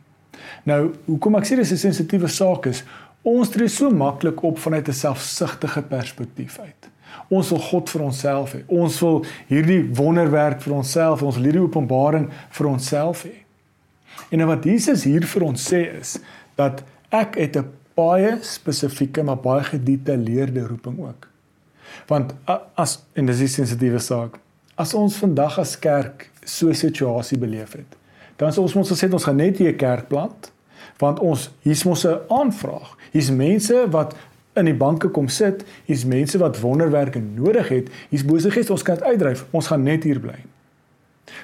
Nou, 0.63 0.93
hoekom 1.05 1.35
ek 1.35 1.45
sê 1.45 1.55
dis 1.55 1.71
'n 1.71 1.77
sensitiewe 1.77 2.27
saak 2.27 2.65
is, 2.65 2.83
ons 3.23 3.49
tree 3.49 3.67
so 3.67 3.89
maklik 3.89 4.43
op 4.43 4.59
vanuit 4.59 4.87
'n 4.87 4.93
selfsugtige 4.93 5.81
perspektief 5.81 6.59
uit. 6.59 6.89
Ons 7.29 7.49
wil 7.49 7.59
God 7.59 7.89
vir 7.89 8.01
onsself 8.01 8.53
hê. 8.53 8.63
Ons 8.67 8.99
wil 8.99 9.25
hierdie 9.47 9.89
wonderwerk 9.95 10.61
vir 10.61 10.73
onsself, 10.73 11.21
ons 11.21 11.35
wil 11.35 11.43
hierdie 11.43 11.61
openbaring 11.61 12.29
vir 12.49 12.67
onsself 12.67 13.23
hê. 13.23 13.45
En 14.31 14.47
wat 14.47 14.63
Jesus 14.63 15.03
hier 15.03 15.25
vir 15.25 15.43
ons 15.43 15.73
sê 15.73 15.99
is 15.99 16.19
dat 16.55 16.83
ek 17.09 17.35
het 17.35 17.57
'n 17.57 17.71
baie 17.95 18.37
spesifieke 18.41 19.23
maar 19.23 19.37
baie 19.37 19.63
gedetailleerde 19.63 20.67
roeping 20.67 20.99
ook. 20.99 21.34
Want 22.07 22.33
as 22.75 23.03
en 23.13 23.25
dis 23.25 23.41
'n 23.41 23.47
sensitiewe 23.47 23.99
saak. 23.99 24.39
As 24.75 24.93
ons 24.93 25.15
vandag 25.15 25.59
as 25.59 25.79
kerk 25.79 26.29
so 26.43 26.69
'n 26.69 26.75
situasie 26.75 27.37
beleef 27.37 27.71
het, 27.73 27.95
dan 28.35 28.53
sou 28.53 28.63
ons 28.63 28.75
ons 28.75 28.91
gesê 28.91 29.11
ons 29.11 29.23
gaan 29.23 29.35
net 29.35 29.59
'n 29.59 29.75
kerk 29.75 30.07
plant 30.07 30.51
want 30.97 31.19
ons 31.19 31.49
hier's 31.61 31.83
mos 31.83 32.05
'n 32.05 32.19
aanvraag. 32.27 32.97
Hier's 33.11 33.31
mense 33.31 33.89
wat 33.89 34.15
in 34.53 34.65
die 34.65 34.73
banke 34.73 35.09
kom 35.09 35.27
sit, 35.27 35.65
hier's 35.85 36.05
mense 36.05 36.37
wat 36.37 36.59
wonderwerke 36.59 37.19
nodig 37.19 37.67
het, 37.67 37.89
hier's 38.09 38.25
bose 38.25 38.51
gees, 38.51 38.69
ons 38.69 38.81
kan 38.81 38.95
dit 38.95 39.03
uitdryf. 39.03 39.45
Ons 39.51 39.67
gaan 39.67 39.83
net 39.83 40.03
hier 40.03 40.19
bly. 40.19 40.39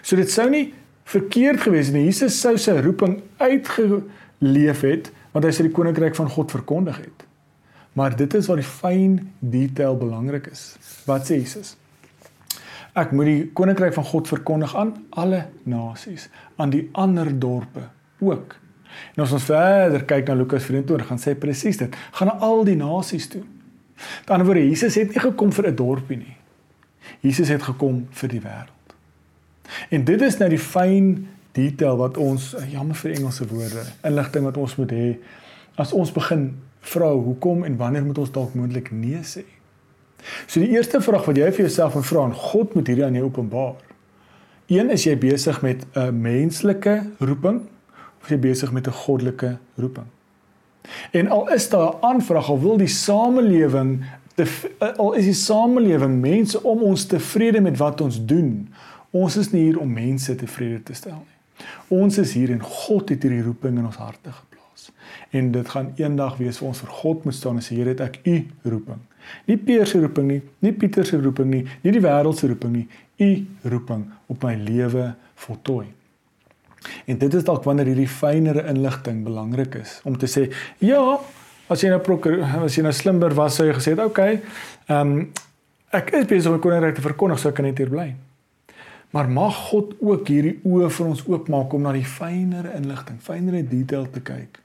So 0.02 0.16
dit 0.16 0.32
sou 0.32 0.50
nie 0.50 0.74
verkeerd 1.04 1.62
gewees 1.66 1.88
het. 1.88 1.96
Jesus 1.96 2.40
sou 2.40 2.58
sy 2.58 2.78
roeping 2.80 3.22
uitgeleef 3.38 4.82
het 4.82 5.12
want 5.32 5.46
hy 5.46 5.52
sê 5.52 5.64
die 5.64 5.72
koninkryk 5.72 6.16
van 6.16 6.30
God 6.30 6.52
verkondig 6.52 6.98
het. 6.98 7.31
Maar 7.94 8.16
dit 8.16 8.34
is 8.34 8.48
waar 8.48 8.60
die 8.62 8.68
fyn 8.68 9.34
detail 9.40 9.98
belangrik 9.98 10.48
is. 10.48 10.76
Wat 11.06 11.28
sê 11.28 11.42
Jesus? 11.42 11.76
Ek 12.96 13.14
moet 13.16 13.28
die 13.28 13.44
koninkryk 13.56 13.94
van 13.96 14.08
God 14.08 14.28
verkondig 14.28 14.76
aan 14.76 14.94
alle 15.10 15.46
nasies, 15.64 16.28
aan 16.60 16.74
die 16.74 16.90
ander 16.92 17.32
dorpe 17.40 17.88
ook. 18.20 18.56
En 19.16 19.24
as 19.24 19.32
ons 19.32 19.48
verder 19.48 20.04
kyk 20.08 20.28
na 20.28 20.36
Lukas 20.36 20.68
24, 20.68 21.08
gaan 21.08 21.22
sê 21.22 21.36
presies 21.40 21.80
dit, 21.80 21.96
gaan 22.18 22.32
na 22.32 22.36
al 22.44 22.66
die 22.68 22.76
nasies 22.80 23.30
toe. 23.32 23.44
Aan 23.44 24.26
die 24.26 24.34
ander 24.36 24.50
woorde, 24.50 24.68
Jesus 24.68 24.98
het 25.00 25.14
nie 25.16 25.24
gekom 25.24 25.52
vir 25.56 25.68
'n 25.68 25.76
dorpie 25.76 26.18
nie. 26.18 26.36
Jesus 27.22 27.50
het 27.50 27.64
gekom 27.64 28.08
vir 28.12 28.30
die 28.30 28.42
wêreld. 28.42 28.96
En 29.90 30.04
dit 30.04 30.22
is 30.22 30.38
nou 30.38 30.50
die 30.50 30.60
fyn 30.60 31.28
detail 31.52 31.98
wat 31.98 32.18
ons 32.18 32.56
jammer 32.72 32.96
vir 32.96 33.12
Engelse 33.12 33.48
woorde, 33.48 33.84
inligting 34.04 34.44
wat 34.44 34.58
ons 34.58 34.76
moet 34.76 34.92
hê 34.92 35.18
as 35.76 35.94
ons 35.94 36.12
begin 36.12 36.62
vra 36.82 37.12
hoekom 37.14 37.64
en 37.64 37.78
wanneer 37.78 38.06
moet 38.06 38.18
ons 38.18 38.32
dalk 38.32 38.54
moontlik 38.58 38.92
nee 38.92 39.22
sê. 39.24 39.44
So 40.46 40.60
die 40.62 40.70
eerste 40.76 41.02
vraag 41.02 41.26
wat 41.26 41.38
jy 41.38 41.50
vir 41.52 41.66
jouself 41.66 41.96
moet 41.98 42.06
vra 42.06 42.26
en 42.30 42.38
God 42.38 42.74
moet 42.78 42.88
hierdie 42.88 43.06
aan 43.06 43.18
jou 43.18 43.26
openbaar. 43.26 43.76
Een 44.72 44.90
is 44.94 45.04
jy 45.04 45.18
besig 45.18 45.62
met 45.62 45.86
'n 45.96 46.22
menslike 46.22 47.04
roeping 47.20 47.62
of 48.22 48.30
jy 48.30 48.38
besig 48.38 48.72
met 48.72 48.88
'n 48.88 48.92
goddelike 48.92 49.58
roeping? 49.76 50.08
En 51.12 51.28
al 51.28 51.52
is 51.52 51.70
daar 51.70 51.94
'n 51.94 52.02
aanvraag 52.02 52.50
al 52.50 52.62
wil 52.62 52.78
die 52.78 52.88
samelewing 52.88 54.06
te 54.36 54.46
al 54.98 55.14
is 55.14 55.26
die 55.26 55.34
samelewing 55.34 56.22
mense 56.22 56.64
om 56.64 56.82
ons 56.82 57.06
tevrede 57.06 57.62
met 57.62 57.78
wat 57.78 58.02
ons 58.02 58.26
doen 58.26 58.68
Ons 59.12 59.36
is 59.36 59.52
nie 59.52 59.66
hier 59.68 59.80
om 59.80 59.92
mense 59.92 60.36
tevrede 60.40 60.80
te 60.88 60.96
stel 60.96 61.20
nie. 61.20 61.68
Ons 62.00 62.18
is 62.22 62.32
hier 62.34 62.54
en 62.54 62.62
God 62.64 63.12
het 63.12 63.26
hierdie 63.28 63.44
roeping 63.44 63.78
in 63.78 63.86
ons 63.90 64.00
harte 64.00 64.32
geplaas. 64.32 64.51
En 65.30 65.52
dit 65.52 65.70
gaan 65.70 65.94
eendag 65.96 66.38
wees 66.42 66.60
vir 66.62 66.68
ons 66.72 66.84
vir 66.84 66.94
God 67.02 67.24
moet 67.28 67.36
staan 67.36 67.60
en 67.60 67.66
sê 67.66 67.78
Here, 67.78 67.94
het 67.94 68.04
ek 68.06 68.20
u 68.26 68.36
roeping. 68.64 69.02
Nie 69.46 69.58
Peer 69.62 69.88
se 69.88 70.00
roeping 70.02 70.28
nie, 70.28 70.42
nie 70.66 70.74
Pieter 70.74 71.06
se 71.08 71.20
roeping 71.22 71.50
nie, 71.52 71.62
nie 71.84 71.94
die 71.94 72.04
wêreld 72.04 72.40
se 72.40 72.50
roeping 72.50 72.74
nie, 72.74 72.88
u 73.22 73.30
roeping 73.70 74.08
op 74.32 74.48
my 74.48 74.56
lewe 74.58 75.12
voltooi. 75.46 75.86
En 77.06 77.20
dit 77.22 77.38
is 77.38 77.46
dalk 77.46 77.66
wanneer 77.68 77.92
hierdie 77.92 78.10
fynere 78.10 78.66
inligting 78.72 79.22
belangrik 79.26 79.78
is 79.84 80.00
om 80.08 80.18
te 80.18 80.30
sê, 80.30 80.48
ja, 80.82 81.04
as 81.72 81.84
jy 81.84 81.92
nou 81.94 82.02
prokur, 82.04 82.40
as 82.66 82.78
jy 82.78 82.86
nou 82.86 82.94
slimmer 82.96 83.36
was, 83.38 83.60
sou 83.60 83.68
jy 83.70 83.78
gesê 83.78 83.96
het, 83.96 84.04
okay, 84.04 84.42
ehm 84.90 85.16
um, 85.22 85.24
ek 85.92 86.14
is 86.16 86.24
besig 86.24 86.48
om 86.48 86.56
die 86.56 86.64
koninkryk 86.64 86.96
te 86.96 87.04
verkondig, 87.04 87.40
so 87.42 87.50
ek 87.50 87.58
net 87.66 87.82
hier 87.82 87.90
bly. 87.92 88.14
Maar 89.12 89.28
mag 89.28 89.58
God 89.68 89.90
ook 90.00 90.30
hierdie 90.32 90.54
oë 90.64 90.88
vir 90.88 91.10
ons 91.10 91.24
oopmaak 91.28 91.74
om 91.76 91.84
na 91.84 91.92
die 91.92 92.06
fynere 92.08 92.72
inligting, 92.78 93.18
fynere 93.20 93.60
detail 93.68 94.06
te 94.14 94.24
kyk 94.24 94.62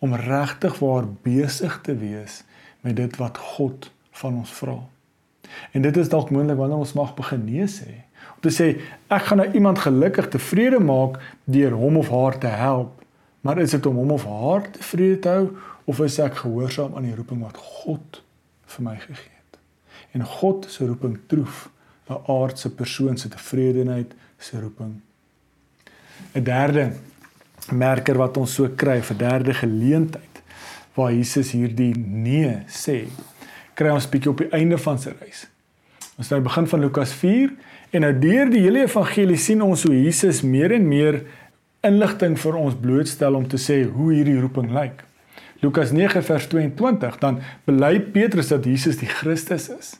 om 0.00 0.14
regtig 0.14 0.78
waar 0.80 1.04
besig 1.22 1.80
te 1.84 1.94
wees 1.96 2.42
met 2.80 2.96
dit 2.96 3.16
wat 3.20 3.38
God 3.38 3.90
van 4.10 4.40
ons 4.40 4.52
vra. 4.60 4.78
En 5.72 5.82
dit 5.82 5.96
is 5.96 6.08
dalk 6.08 6.30
moontlik 6.30 6.56
wanneer 6.56 6.80
ons 6.80 6.96
mag 6.96 7.14
begin 7.14 7.44
nee 7.44 7.66
sê. 7.68 8.04
Om 8.36 8.40
te 8.46 8.52
sê 8.54 8.68
ek 9.12 9.28
gaan 9.28 9.42
nou 9.42 9.48
iemand 9.52 9.82
gelukkig 9.84 10.30
tevrede 10.32 10.80
maak 10.80 11.18
deur 11.44 11.76
hom 11.76 11.98
of 12.00 12.08
haar 12.12 12.38
te 12.38 12.52
help. 12.52 13.02
Maar 13.40 13.60
is 13.60 13.76
dit 13.76 13.86
om 13.86 13.96
hom 13.96 14.14
of 14.16 14.24
haar 14.28 14.70
tevrede 14.70 15.18
te 15.18 15.28
hou 15.28 15.44
of 15.84 16.00
is 16.04 16.18
ek 16.22 16.40
gehoorsaam 16.44 16.96
aan 16.96 17.08
die 17.08 17.16
roeping 17.16 17.42
wat 17.44 17.60
God 17.60 18.22
vir 18.70 18.86
my 18.86 18.96
gegee 18.96 19.36
het? 19.36 19.60
En 20.16 20.24
God 20.24 20.66
se 20.70 20.86
roeping 20.86 21.18
troef 21.26 21.68
'n 22.10 22.22
aardse 22.26 22.70
persoon 22.74 23.16
se 23.16 23.28
tevredenheid 23.28 24.14
se 24.38 24.60
roeping. 24.60 25.00
'n 26.34 26.42
Derde 26.44 26.92
merker 27.72 28.18
wat 28.18 28.36
ons 28.36 28.54
so 28.54 28.68
kry, 28.76 29.00
'n 29.00 29.16
derde 29.16 29.54
geleentheid 29.54 30.42
waar 30.94 31.12
Jesus 31.12 31.52
hierdie 31.52 31.94
nee 31.96 32.62
sê, 32.66 33.06
kry 33.74 33.90
ons 33.90 34.08
bietjie 34.08 34.30
op 34.30 34.38
die 34.38 34.52
einde 34.52 34.78
van 34.78 34.98
sy 34.98 35.12
reis. 35.20 35.46
Ons 36.18 36.30
nou 36.30 36.40
begin 36.40 36.66
van 36.66 36.80
Lukas 36.80 37.12
4 37.12 37.52
en 37.90 38.00
nou 38.04 38.12
deur 38.18 38.50
die 38.50 38.60
hele 38.60 38.82
evangelie 38.84 39.38
sien 39.40 39.62
ons 39.62 39.82
hoe 39.82 39.94
Jesus 39.94 40.42
meer 40.42 40.72
en 40.72 40.88
meer 40.88 41.22
inligting 41.86 42.36
vir 42.38 42.58
ons 42.60 42.76
blootstel 42.76 43.34
om 43.34 43.46
te 43.48 43.56
sê 43.56 43.84
hoe 43.88 44.12
hierdie 44.12 44.40
roeping 44.40 44.68
lyk. 44.74 45.04
Lukas 45.62 45.92
9 45.92 46.22
vers 46.24 46.46
22 46.48 47.18
dan 47.20 47.40
bely 47.64 47.98
Petrus 48.12 48.48
dat 48.52 48.64
Jesus 48.64 49.00
die 49.00 49.08
Christus 49.08 49.68
is. 49.72 49.94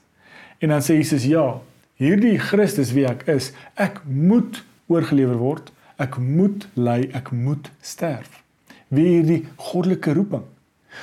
En 0.60 0.68
dan 0.68 0.84
sê 0.84 0.98
Jesus 0.98 1.24
ja, 1.28 1.60
hierdie 2.00 2.38
Christus 2.40 2.92
wie 2.96 3.06
ek 3.08 3.26
is, 3.28 3.50
ek 3.80 4.00
moet 4.04 4.62
oorgelewer 4.92 5.40
word, 5.40 5.72
ek 6.00 6.16
moet 6.22 6.66
ly, 6.74 7.02
ek 7.16 7.30
moet 7.36 7.70
sterf. 7.84 8.40
Wie 8.88 9.06
hierdie 9.06 9.44
goddelike 9.56 10.14
roeping. 10.16 10.46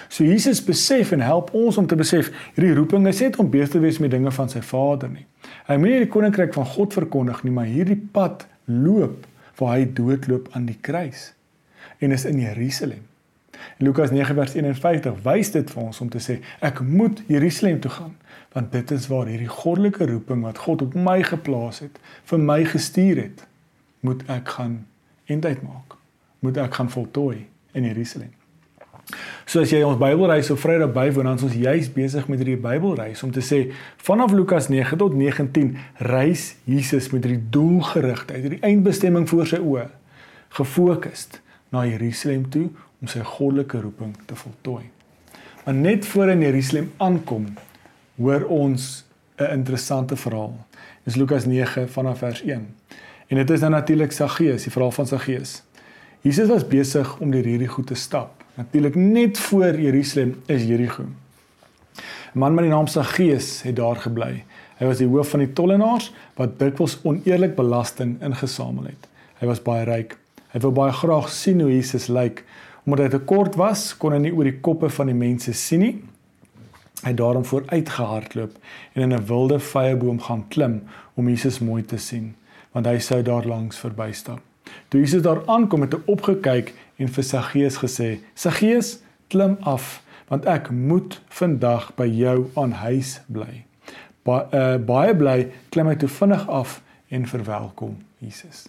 So 0.09 0.25
Jesus 0.27 0.59
besef 0.63 1.13
en 1.15 1.23
help 1.23 1.53
ons 1.55 1.77
om 1.79 1.87
te 1.87 1.95
besef 1.95 2.31
hierdie 2.55 2.75
roeping 2.75 3.07
is 3.07 3.21
net 3.23 3.39
om 3.39 3.49
besig 3.51 3.77
te 3.77 3.83
wees 3.83 4.01
met 4.03 4.11
dinge 4.11 4.31
van 4.35 4.51
sy 4.51 4.61
Vader 4.65 5.11
nie. 5.11 5.25
Hy 5.69 5.77
moet 5.79 5.93
nie 5.93 6.03
die 6.03 6.11
koninkryk 6.11 6.53
van 6.55 6.67
God 6.73 6.95
verkondig 6.97 7.43
nie, 7.45 7.53
maar 7.55 7.69
hierdie 7.69 7.99
pad 8.13 8.45
loop 8.67 9.25
waar 9.57 9.77
hy 9.77 9.87
doodloop 9.97 10.51
aan 10.57 10.67
die 10.69 10.77
kruis 10.83 11.31
en 12.03 12.11
is 12.13 12.27
in 12.29 12.39
Jerusalem. 12.43 13.05
In 13.79 13.87
Lukas 13.87 14.11
9:51 14.13 15.21
wys 15.23 15.51
dit 15.55 15.71
vir 15.71 15.83
ons 15.83 16.01
om 16.01 16.09
te 16.13 16.21
sê 16.21 16.39
ek 16.61 16.81
moet 16.81 17.23
Jerusalem 17.31 17.79
toe 17.79 17.91
gaan 17.91 18.15
want 18.53 18.71
dit 18.71 18.91
is 18.91 19.07
waar 19.07 19.29
hierdie 19.29 19.51
goddelike 19.51 20.05
roeping 20.09 20.41
wat 20.45 20.57
God 20.65 20.81
op 20.81 20.93
my 20.95 21.19
geplaas 21.23 21.79
het, 21.83 21.99
vir 22.25 22.39
my 22.41 22.63
gestuur 22.65 23.19
het, 23.21 23.43
moet 23.99 24.23
ek 24.31 24.49
gaan 24.57 24.85
eindheid 25.25 25.61
maak. 25.61 25.97
Moet 26.39 26.57
ek 26.57 26.73
gaan 26.73 26.89
voltooi 26.89 27.47
in 27.71 27.83
Jerusalem. 27.83 28.33
So 29.47 29.61
as 29.63 29.71
jy 29.71 29.79
ons 29.87 29.99
Bybelreis 29.99 30.49
op 30.51 30.59
Vrydag 30.59 30.91
bywoon, 30.95 31.29
dan 31.29 31.39
is 31.39 31.45
ons 31.47 31.55
juis 31.55 31.87
besig 31.95 32.25
met 32.27 32.41
hierdie 32.41 32.59
Bybelreis 32.59 33.21
om 33.23 33.31
te 33.31 33.43
sê 33.45 33.61
vanaf 34.03 34.33
Lukas 34.35 34.67
9 34.67 34.99
tot 34.99 35.15
19 35.15 35.77
reis 36.09 36.49
Jesus 36.67 37.07
met 37.13 37.23
hierdie 37.23 37.45
doelgerigtheid, 37.55 38.43
hierdie 38.43 38.63
eindbestemming 38.67 39.27
voor 39.31 39.47
sy 39.47 39.61
oë, 39.63 39.87
gefokus 40.59 41.29
na 41.71 41.85
Jerusalem 41.87 42.43
toe 42.51 42.67
om 42.99 43.07
sy 43.11 43.23
goddelike 43.23 43.79
roeping 43.85 44.11
te 44.27 44.35
voltooi. 44.35 44.83
Maar 45.63 45.75
net 45.75 46.05
voor 46.11 46.33
in 46.35 46.43
Jerusalem 46.43 46.91
aankom, 47.03 47.47
hoor 48.19 48.43
ons 48.51 49.05
'n 49.39 49.51
interessante 49.53 50.15
verhaal. 50.15 50.55
Dis 51.03 51.15
Lukas 51.15 51.45
9 51.45 51.89
vanaf 51.89 52.17
vers 52.17 52.41
1. 52.41 52.67
En 53.27 53.35
dit 53.35 53.49
is 53.49 53.59
dan 53.59 53.71
natuurlik 53.71 54.11
Saggeus, 54.11 54.63
die 54.63 54.71
verhaal 54.71 54.91
van 54.91 55.07
Saggeus. 55.07 55.61
Jesus 56.21 56.47
was 56.47 56.67
besig 56.67 57.17
om 57.19 57.31
deur 57.31 57.43
hierdie 57.43 57.67
goed 57.67 57.87
te 57.87 57.95
stap. 57.95 58.43
Natuurlik 58.55 58.95
net 58.95 59.37
voor 59.37 59.79
Jerusalem 59.79 60.35
is 60.45 60.63
Jerigo. 60.63 61.03
'n 61.03 62.39
Man 62.39 62.53
met 62.53 62.63
die 62.63 62.73
naam 62.73 62.87
Saggeus 62.87 63.61
het 63.61 63.75
daar 63.75 63.95
gebly. 63.95 64.43
Hy 64.77 64.85
was 64.85 64.97
die 64.97 65.07
hoof 65.07 65.29
van 65.29 65.39
die 65.39 65.53
tollenaars 65.53 66.11
wat 66.35 66.59
dikwels 66.59 66.99
oneerlik 67.03 67.55
belasting 67.55 68.21
ingesamel 68.21 68.83
het. 68.83 69.07
Hy 69.39 69.47
was 69.47 69.61
baie 69.61 69.85
ryk. 69.85 70.17
Hy 70.53 70.59
wou 70.59 70.71
baie 70.71 70.91
graag 70.91 71.29
sien 71.29 71.61
hoe 71.61 71.71
Jesus 71.71 72.07
lyk. 72.07 72.43
Omdat 72.85 73.05
hy 73.05 73.09
te 73.17 73.25
kort 73.25 73.55
was, 73.55 73.97
kon 73.97 74.13
hy 74.13 74.19
nie 74.19 74.33
oor 74.33 74.47
die 74.47 74.59
koppe 74.63 74.89
van 74.89 75.09
die 75.11 75.17
mense 75.17 75.53
sien 75.53 75.83
nie. 75.83 75.95
Hy 77.03 77.11
het 77.11 77.17
daarom 77.17 77.45
vooruit 77.45 77.89
gehardloop 77.89 78.53
en 78.93 79.01
in 79.01 79.13
'n 79.13 79.25
wilde 79.25 79.59
vyeboom 79.59 80.19
gaan 80.19 80.45
klim 80.47 80.81
om 81.15 81.29
Jesus 81.29 81.59
mooi 81.59 81.83
te 81.83 81.97
sien, 81.97 82.35
want 82.77 82.85
hy 82.85 82.99
sou 83.01 83.23
daar 83.25 83.47
langs 83.49 83.79
verbystap. 83.81 84.43
Toe 84.93 85.01
Jesus 85.01 85.23
daar 85.25 85.41
aankom 85.49 85.81
het 85.87 85.95
hy 85.97 86.01
opgekyk 86.13 86.73
en 87.01 87.09
vir 87.09 87.25
Saggeus 87.25 87.79
gesê: 87.81 88.09
"Saggeus, 88.37 88.99
klim 89.33 89.57
af, 89.65 90.03
want 90.29 90.45
ek 90.45 90.69
moet 90.69 91.21
vandag 91.39 91.95
by 91.97 92.05
jou 92.05 92.51
aan 92.55 92.75
huis 92.83 93.17
bly." 93.27 93.63
Ba 94.27 94.43
uh, 94.51 94.77
baie 94.77 95.15
bly 95.15 95.47
klim 95.71 95.87
hy 95.87 95.95
toe 95.95 96.09
vinnig 96.11 96.43
af 96.47 96.81
en 97.09 97.25
verwelkom 97.25 97.95
Jesus. 98.19 98.67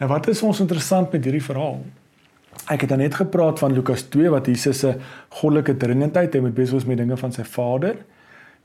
Nou 0.00 0.08
wat 0.10 0.28
is 0.28 0.42
ons 0.42 0.60
interessant 0.60 1.12
met 1.12 1.24
hierdie 1.24 1.44
verhaal? 1.44 1.84
Ek 2.72 2.80
het 2.80 2.90
dan 2.90 2.98
net 3.04 3.14
gepraat 3.14 3.60
van 3.60 3.72
Lukas 3.76 4.08
2 4.10 4.32
wat 4.32 4.48
Jesus 4.48 4.80
se 4.82 4.94
goddelike 5.38 5.76
dringendheid 5.76 6.34
hy 6.34 6.40
moet 6.40 6.56
besig 6.56 6.80
wees 6.80 6.88
met 6.88 6.98
dinge 6.98 7.16
van 7.20 7.32
sy 7.32 7.44
Vader. 7.44 8.00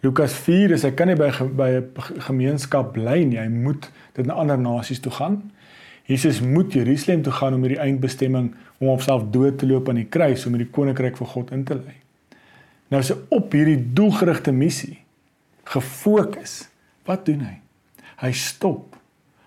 Lukas 0.02 0.34
4 0.34 0.74
is 0.74 0.84
hy 0.84 0.92
kan 0.98 1.12
nie 1.12 1.16
by 1.16 1.30
by 1.54 1.70
'n 1.78 2.22
gemeenskap 2.26 2.94
bly 2.94 3.24
nie. 3.24 3.38
Hy 3.38 3.48
moet 3.48 3.92
dit 4.14 4.26
na 4.26 4.34
ander 4.34 4.58
nasies 4.58 5.00
toe 5.00 5.12
gaan. 5.12 5.52
Jesus 6.06 6.42
moet 6.42 6.74
Jerusalem 6.74 7.22
toe 7.22 7.34
gaan 7.34 7.54
om 7.54 7.62
hierdie 7.62 7.80
eindbestemming 7.80 8.56
om 8.80 8.88
homself 8.88 9.30
dood 9.32 9.60
te 9.60 9.68
loop 9.68 9.90
aan 9.90 10.02
die 10.02 10.10
kruis 10.10 10.46
om 10.46 10.54
hierdie 10.58 10.74
koninkryk 10.74 11.18
vir 11.18 11.28
God 11.28 11.52
in 11.52 11.64
te 11.64 11.76
lei. 11.76 11.96
Nou 12.90 13.00
is 13.00 13.10
hy 13.14 13.18
op 13.30 13.54
hierdie 13.54 13.80
doelgerigte 13.94 14.52
missie 14.52 14.98
gefokus. 15.72 16.68
Wat 17.06 17.26
doen 17.26 17.46
hy? 17.46 17.56
Hy 18.26 18.32
stop. 18.32 18.98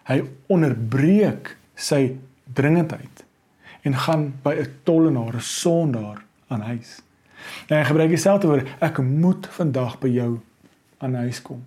Hy 0.09 0.23
onderbreek 0.53 1.57
sy 1.75 2.17
dringendheid 2.55 3.25
en 3.85 3.95
gaan 4.07 4.33
by 4.43 4.55
'n 4.55 4.71
tollenaar, 4.85 5.35
'n 5.37 5.41
sondaar 5.41 6.25
aan 6.49 6.61
huis. 6.61 7.04
En 7.69 7.77
hy 7.79 7.85
gebruik 7.89 8.13
dieselfde 8.15 8.51
woord, 8.51 8.69
ek 8.85 8.99
moet 9.05 9.49
vandag 9.57 9.99
by 10.03 10.11
jou 10.15 10.31
aan 11.05 11.15
huis 11.25 11.41
kom. 11.43 11.63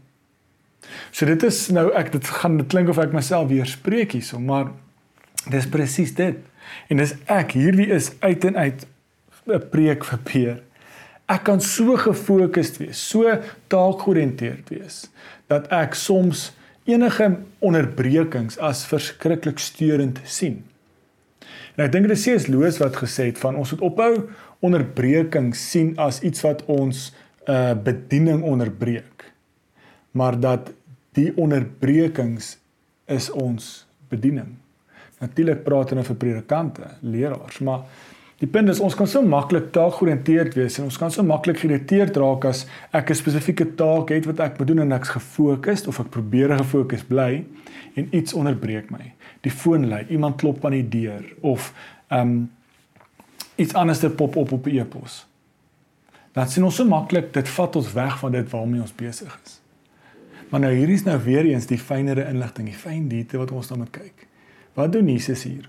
So 1.12 1.28
dit 1.28 1.44
is 1.44 1.68
nou 1.76 1.90
ek 1.98 2.12
dit 2.16 2.30
gaan 2.40 2.60
dit 2.62 2.70
klink 2.72 2.92
of 2.92 3.00
ek 3.02 3.16
myself 3.16 3.50
weer 3.52 3.68
spreek 3.70 4.16
hierso, 4.16 4.40
maar 4.40 4.72
dis 5.52 5.68
presies 5.72 6.13
dit. 6.16 6.40
En 6.92 7.02
dis 7.02 7.13
ek 7.32 7.56
hierdie 7.58 7.90
is 7.96 8.12
uit 8.24 8.48
en 8.52 8.58
uit 8.58 8.88
'n 9.48 9.70
preek 9.72 10.04
vir 10.06 10.20
Peer. 10.24 10.58
Ek 11.28 11.44
kan 11.44 11.62
so 11.62 11.98
gefokusd 11.98 12.78
wees, 12.78 13.00
so 13.10 13.40
taakgeoriënteerd 13.68 14.70
wees 14.70 15.10
dat 15.48 15.68
ek 15.72 15.96
soms 15.96 16.52
enige 16.88 17.38
onderbrekings 17.60 18.58
as 18.63 18.86
verskriklik 18.88 19.60
steurend 19.60 20.20
sien. 20.24 20.63
En 21.76 21.86
ek 21.86 21.92
dink 21.92 22.08
dit 22.08 22.16
is 22.18 22.24
C.S. 22.24 22.48
Lewis 22.48 22.80
wat 22.82 22.96
gesê 22.96 23.30
het 23.30 23.40
van 23.44 23.56
ons 23.60 23.72
moet 23.76 23.84
ophou 23.86 24.13
onderbreking 24.60 25.56
sien 25.56 25.93
as 26.02 26.22
iets 26.26 26.41
wat 26.46 26.63
ons 26.65 27.12
uh, 27.48 27.74
bediening 27.74 28.43
onderbreek. 28.43 29.26
Maar 30.12 30.39
dat 30.39 30.72
die 31.17 31.32
onderbrekings 31.38 32.58
is 33.06 33.30
ons 33.32 33.88
bediening. 34.10 34.56
Natuurlik 35.22 35.63
praat 35.65 35.93
hulle 35.93 36.06
vir 36.06 36.20
predikante, 36.22 36.91
leraars, 37.02 37.60
maar 37.65 37.88
die 38.38 38.50
punt 38.50 38.70
is 38.70 38.82
ons 38.84 38.93
kan 38.98 39.10
so 39.10 39.24
maklik 39.26 39.72
taakgeoriënteerd 39.74 40.58
wees 40.60 40.78
en 40.78 40.86
ons 40.91 41.00
kan 41.02 41.13
so 41.13 41.26
maklik 41.26 41.58
geïrriteerd 41.63 42.20
raak 42.22 42.46
as 42.46 42.67
ek 42.93 43.10
'n 43.10 43.17
spesifieke 43.17 43.65
taak 43.76 44.13
het 44.13 44.28
wat 44.30 44.39
ek 44.39 44.60
moet 44.60 44.67
doen 44.67 44.84
en 44.86 44.91
ek's 44.93 45.10
gefokus 45.10 45.88
of 45.88 46.00
ek 46.00 46.12
probeer 46.13 46.54
gefokus 46.58 47.04
bly 47.04 47.46
en 47.96 48.10
iets 48.13 48.34
onderbreek 48.34 48.91
my 48.91 49.13
die 49.41 49.52
foon 49.52 49.89
lui, 49.89 50.06
iemand 50.10 50.38
klop 50.38 50.65
aan 50.65 50.78
die 50.78 50.89
deur 50.89 51.26
of 51.41 51.74
ehm 52.10 52.22
um, 52.22 52.50
iets 53.58 53.74
anders 53.74 54.00
te 54.00 54.10
pop 54.10 54.36
op 54.36 54.52
op 54.52 54.67
e-pos. 54.67 55.26
Dan 56.32 56.50
sien 56.50 56.63
ons 56.63 56.76
so 56.76 56.86
maklik 56.86 57.32
dit 57.34 57.50
vat 57.50 57.76
ons 57.76 57.93
weg 57.93 58.20
van 58.22 58.32
dit 58.32 58.50
waarmee 58.50 58.82
ons 58.82 58.96
besig 58.96 59.39
is. 59.43 59.58
Maar 60.50 60.63
nou 60.63 60.74
hier 60.74 60.89
is 60.93 61.04
nou 61.04 61.17
weer 61.26 61.46
eens 61.50 61.65
die 61.67 61.80
fynere 61.80 62.28
inligting, 62.30 62.70
die 62.70 62.78
fyn 62.78 63.08
detail 63.12 63.43
wat 63.43 63.52
ons 63.52 63.72
nou 63.72 63.82
moet 63.82 63.91
kyk. 63.91 64.28
Wat 64.78 64.93
doen 64.93 65.10
Jesus 65.10 65.43
hier? 65.43 65.65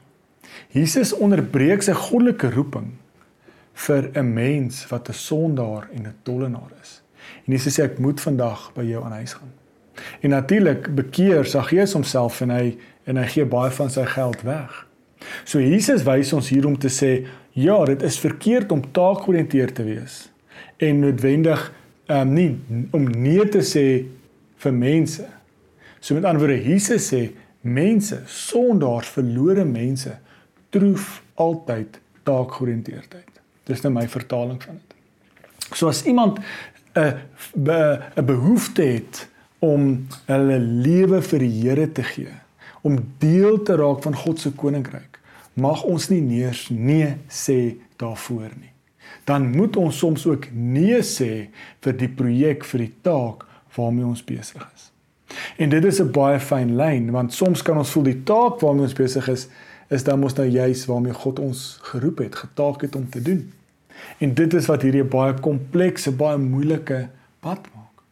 Jesus 0.75 1.15
onderbreek 1.17 1.83
sy 1.83 1.97
goddelike 1.97 2.51
roeping 2.55 2.93
vir 3.87 4.11
'n 4.15 4.35
mens 4.35 4.87
wat 4.91 5.09
'n 5.09 5.13
sondaar 5.13 5.89
en 5.93 6.07
'n 6.07 6.15
tollenaar 6.23 6.73
is. 6.83 7.03
En 7.47 7.53
Jesus 7.53 7.79
sê 7.79 7.85
ek 7.85 7.99
moet 7.99 8.21
vandag 8.21 8.73
by 8.75 8.85
jou 8.85 9.05
aan 9.05 9.13
huis 9.13 9.33
gaan. 9.33 9.53
En 10.21 10.31
natuurlik 10.31 10.95
bekeer 10.95 11.45
Saggeus 11.45 11.93
homself 11.93 12.41
en 12.41 12.51
hy 12.51 12.77
en 13.05 13.17
hy 13.17 13.27
gee 13.27 13.45
baie 13.45 13.71
van 13.71 13.91
sy 13.91 14.05
geld 14.05 14.43
weg. 14.43 14.87
So 15.45 15.61
Jesus 15.61 16.03
wys 16.03 16.33
ons 16.33 16.49
hier 16.49 16.67
om 16.67 16.79
te 16.79 16.89
sê, 16.89 17.27
ja, 17.63 17.79
dit 17.85 18.03
is 18.03 18.19
verkeerd 18.23 18.73
om 18.73 18.85
taakgeoriënteerd 18.93 19.75
te 19.75 19.87
wees 19.87 20.29
en 20.77 21.03
noodwendig 21.03 21.63
um, 22.07 22.33
nie 22.33 22.53
om 22.95 23.09
nee 23.11 23.49
te 23.51 23.63
sê 23.67 23.85
vir 24.63 24.75
mense. 24.75 25.27
So 26.01 26.15
met 26.15 26.27
ander 26.29 26.45
woorde, 26.45 26.61
Jesus 26.63 27.11
sê 27.11 27.25
mense, 27.67 28.21
sondaars, 28.31 29.11
verlore 29.17 29.65
mense 29.67 30.15
troef 30.75 31.19
altyd 31.41 31.99
taakgeoriënteerdheid. 32.29 33.43
Dis 33.69 33.83
nou 33.85 33.93
my 33.97 34.07
vertaling 34.11 34.61
van 34.63 34.79
dit. 34.79 34.97
So 35.75 35.91
as 35.91 36.05
iemand 36.07 36.39
'n 36.95 37.15
'n 38.17 38.27
behoefte 38.27 38.83
het 38.83 39.29
om 39.59 40.07
hulle 40.27 40.59
lewe 40.59 41.23
vir 41.23 41.39
die 41.39 41.63
Here 41.63 41.93
te 41.93 42.03
gee, 42.03 42.35
om 42.83 42.99
deel 43.19 43.63
te 43.63 43.77
raak 43.77 44.03
van 44.03 44.15
God 44.15 44.41
se 44.41 44.51
koninkryk, 44.51 45.18
mag 45.61 45.83
ons 45.89 46.09
nie 46.13 46.21
neers 46.23 46.69
nee 46.71 47.15
sê 47.29 47.77
daarvoor 48.01 48.51
nie. 48.57 48.73
Dan 49.29 49.51
moet 49.57 49.77
ons 49.77 49.99
soms 49.99 50.27
ook 50.27 50.49
nee 50.53 51.01
sê 51.05 51.49
vir 51.85 51.97
die 51.99 52.09
projek, 52.09 52.65
vir 52.65 52.87
die 52.87 52.95
taak 53.05 53.45
waarmee 53.77 54.07
ons 54.09 54.25
besig 54.25 54.63
is. 54.75 54.89
En 55.61 55.69
dit 55.69 55.85
is 55.85 56.01
'n 56.01 56.11
baie 56.13 56.41
fyn 56.41 56.77
lyn 56.77 57.11
want 57.11 57.33
soms 57.33 57.63
kan 57.63 57.79
ons 57.79 57.91
voel 57.91 58.03
die 58.03 58.23
taak 58.23 58.61
waarmee 58.61 58.89
ons 58.89 58.93
besig 58.93 59.29
is 59.29 59.49
is 59.89 60.05
dan 60.05 60.21
mos 60.21 60.35
nou 60.35 60.47
juis 60.47 60.87
waarmee 60.87 61.13
God 61.13 61.39
ons 61.39 61.79
geroep 61.81 62.19
het, 62.19 62.35
getaak 62.35 62.81
het 62.81 62.97
om 62.97 63.09
te 63.09 63.23
doen. 63.23 63.53
En 64.19 64.35
dit 64.35 64.55
is 64.55 64.67
wat 64.67 64.83
hierdie 64.83 65.05
baie 65.05 65.35
komplekse, 65.35 66.13
baie 66.13 66.39
moeilike 66.39 67.09
pad 67.41 67.65
maak. 67.75 68.03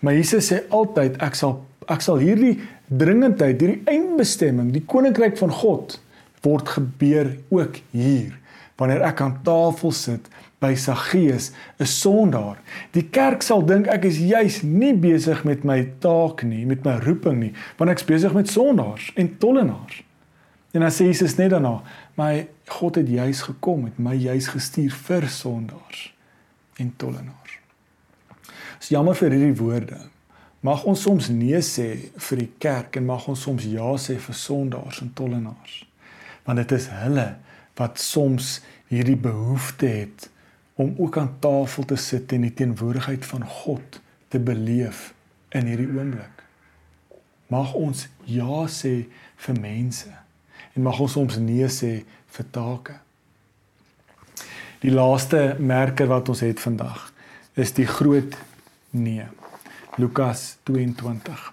Maar 0.00 0.14
Jesus 0.14 0.52
sê 0.52 0.62
altyd 0.68 1.16
ek 1.22 1.34
sal 1.34 1.64
ek 1.88 2.00
sal 2.00 2.18
hierdie 2.18 2.60
dringendheid, 2.86 3.60
hierdie 3.60 3.82
eindbestemming, 3.84 4.72
die 4.72 4.84
koninkryk 4.84 5.36
van 5.38 5.50
God 5.50 6.00
word 6.46 6.76
gebeur 6.78 7.34
ook 7.50 7.82
hier 7.90 8.34
wanneer 8.76 9.06
ek 9.08 9.22
aan 9.24 9.38
tafel 9.44 9.92
sit 9.96 10.28
by 10.60 10.74
Saggeus, 10.76 11.50
'n 11.78 11.86
sondaar. 11.86 12.58
Die 12.92 13.08
kerk 13.08 13.42
sal 13.42 13.64
dink 13.64 13.86
ek 13.86 14.04
is 14.04 14.18
juis 14.18 14.62
nie 14.62 14.94
besig 14.94 15.44
met 15.44 15.64
my 15.64 15.92
taak 16.00 16.42
nie, 16.42 16.66
met 16.66 16.84
my 16.84 16.98
roeping 17.04 17.38
nie, 17.40 17.52
want 17.76 17.90
ek's 17.90 18.04
besig 18.04 18.32
met 18.32 18.48
sondaars 18.48 19.12
en 19.16 19.38
tollenaars. 19.38 20.02
En 20.72 20.80
dan 20.80 20.90
sê 20.90 21.04
Jesus 21.08 21.36
net 21.36 21.50
daarna, 21.50 21.82
maar 22.14 22.46
God 22.66 22.94
het 22.94 23.08
juis 23.08 23.42
gekom, 23.42 23.84
het 23.84 23.98
my 23.98 24.14
juis 24.14 24.46
gestuur 24.46 24.92
vir 24.92 25.28
sondaars 25.28 26.14
en 26.76 26.92
tollenaars. 26.96 27.58
Dis 28.78 28.88
jammer 28.88 29.14
vir 29.14 29.30
hierdie 29.30 29.56
woorde. 29.56 29.98
Mag 30.60 30.84
ons 30.84 31.00
soms 31.00 31.28
nee 31.28 31.60
sê 31.60 32.10
vir 32.28 32.38
die 32.38 32.52
kerk 32.58 32.96
en 32.96 33.06
mag 33.06 33.28
ons 33.28 33.40
soms 33.40 33.64
ja 33.64 33.96
sê 33.96 34.18
vir 34.18 34.34
sondaars 34.34 35.00
en 35.00 35.12
tollenaars. 35.14 35.86
Want 36.46 36.62
dit 36.62 36.72
is 36.78 36.88
hulle 36.94 37.28
wat 37.76 38.00
soms 38.00 38.60
hierdie 38.88 39.18
behoefte 39.18 39.86
het 39.86 40.30
om 40.76 40.94
ook 40.98 41.16
aan 41.18 41.38
tafel 41.40 41.84
te 41.84 41.96
sit 41.96 42.32
en 42.32 42.46
die 42.46 42.54
teenwoordigheid 42.54 43.24
van 43.26 43.44
God 43.44 44.00
te 44.28 44.38
beleef 44.38 45.12
in 45.48 45.68
hierdie 45.68 45.88
oomblik. 45.88 46.44
Mag 47.52 47.74
ons 47.78 48.06
ja 48.28 48.66
sê 48.70 48.94
vir 49.46 49.60
mense 49.60 50.12
en 50.74 50.84
mag 50.84 51.00
ons 51.00 51.16
soms 51.16 51.38
nee 51.40 51.68
sê 51.72 51.92
vir 52.36 52.48
take. 52.52 52.98
Die 54.82 54.92
laaste 54.92 55.56
merker 55.58 56.10
wat 56.10 56.28
ons 56.28 56.44
het 56.44 56.60
vandag 56.60 57.10
is 57.56 57.72
die 57.72 57.88
groot 57.88 58.36
nee. 58.92 59.24
Lukas 59.96 60.58
22. 60.68 61.52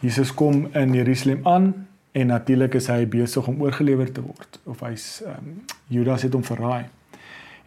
Jesus 0.00 0.32
kom 0.34 0.70
in 0.72 0.94
Jerusalem 0.96 1.44
aan 1.46 1.66
en 2.12 2.26
natuurlik 2.26 2.74
is 2.74 2.90
hy 2.92 3.06
besig 3.08 3.46
om 3.48 3.62
oorgelewer 3.62 4.12
te 4.12 4.24
word 4.24 4.60
of 4.68 4.82
hy's 4.84 5.22
um, 5.26 5.62
Judas 5.92 6.26
het 6.26 6.34
hom 6.36 6.44
verraai. 6.44 6.90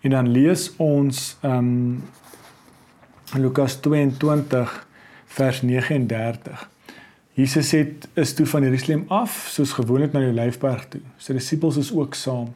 En 0.05 0.13
dan 0.13 0.29
lees 0.29 0.69
ons 0.77 1.37
um 1.41 2.03
Lukas 3.33 3.79
22 3.81 4.75
vers 5.25 5.61
39. 5.61 6.69
Jesus 7.33 7.71
het 7.71 8.07
is 8.13 8.33
toe 8.33 8.45
van 8.45 8.63
Jerusalem 8.63 9.05
af 9.07 9.47
soos 9.51 9.73
gewoonlik 9.75 10.13
na 10.13 10.21
die 10.23 10.29
Olyfberg 10.29 10.85
toe. 10.93 11.01
Sy 11.17 11.35
disippels 11.35 11.81
is 11.81 11.89
ook 11.91 12.15
saam. 12.15 12.53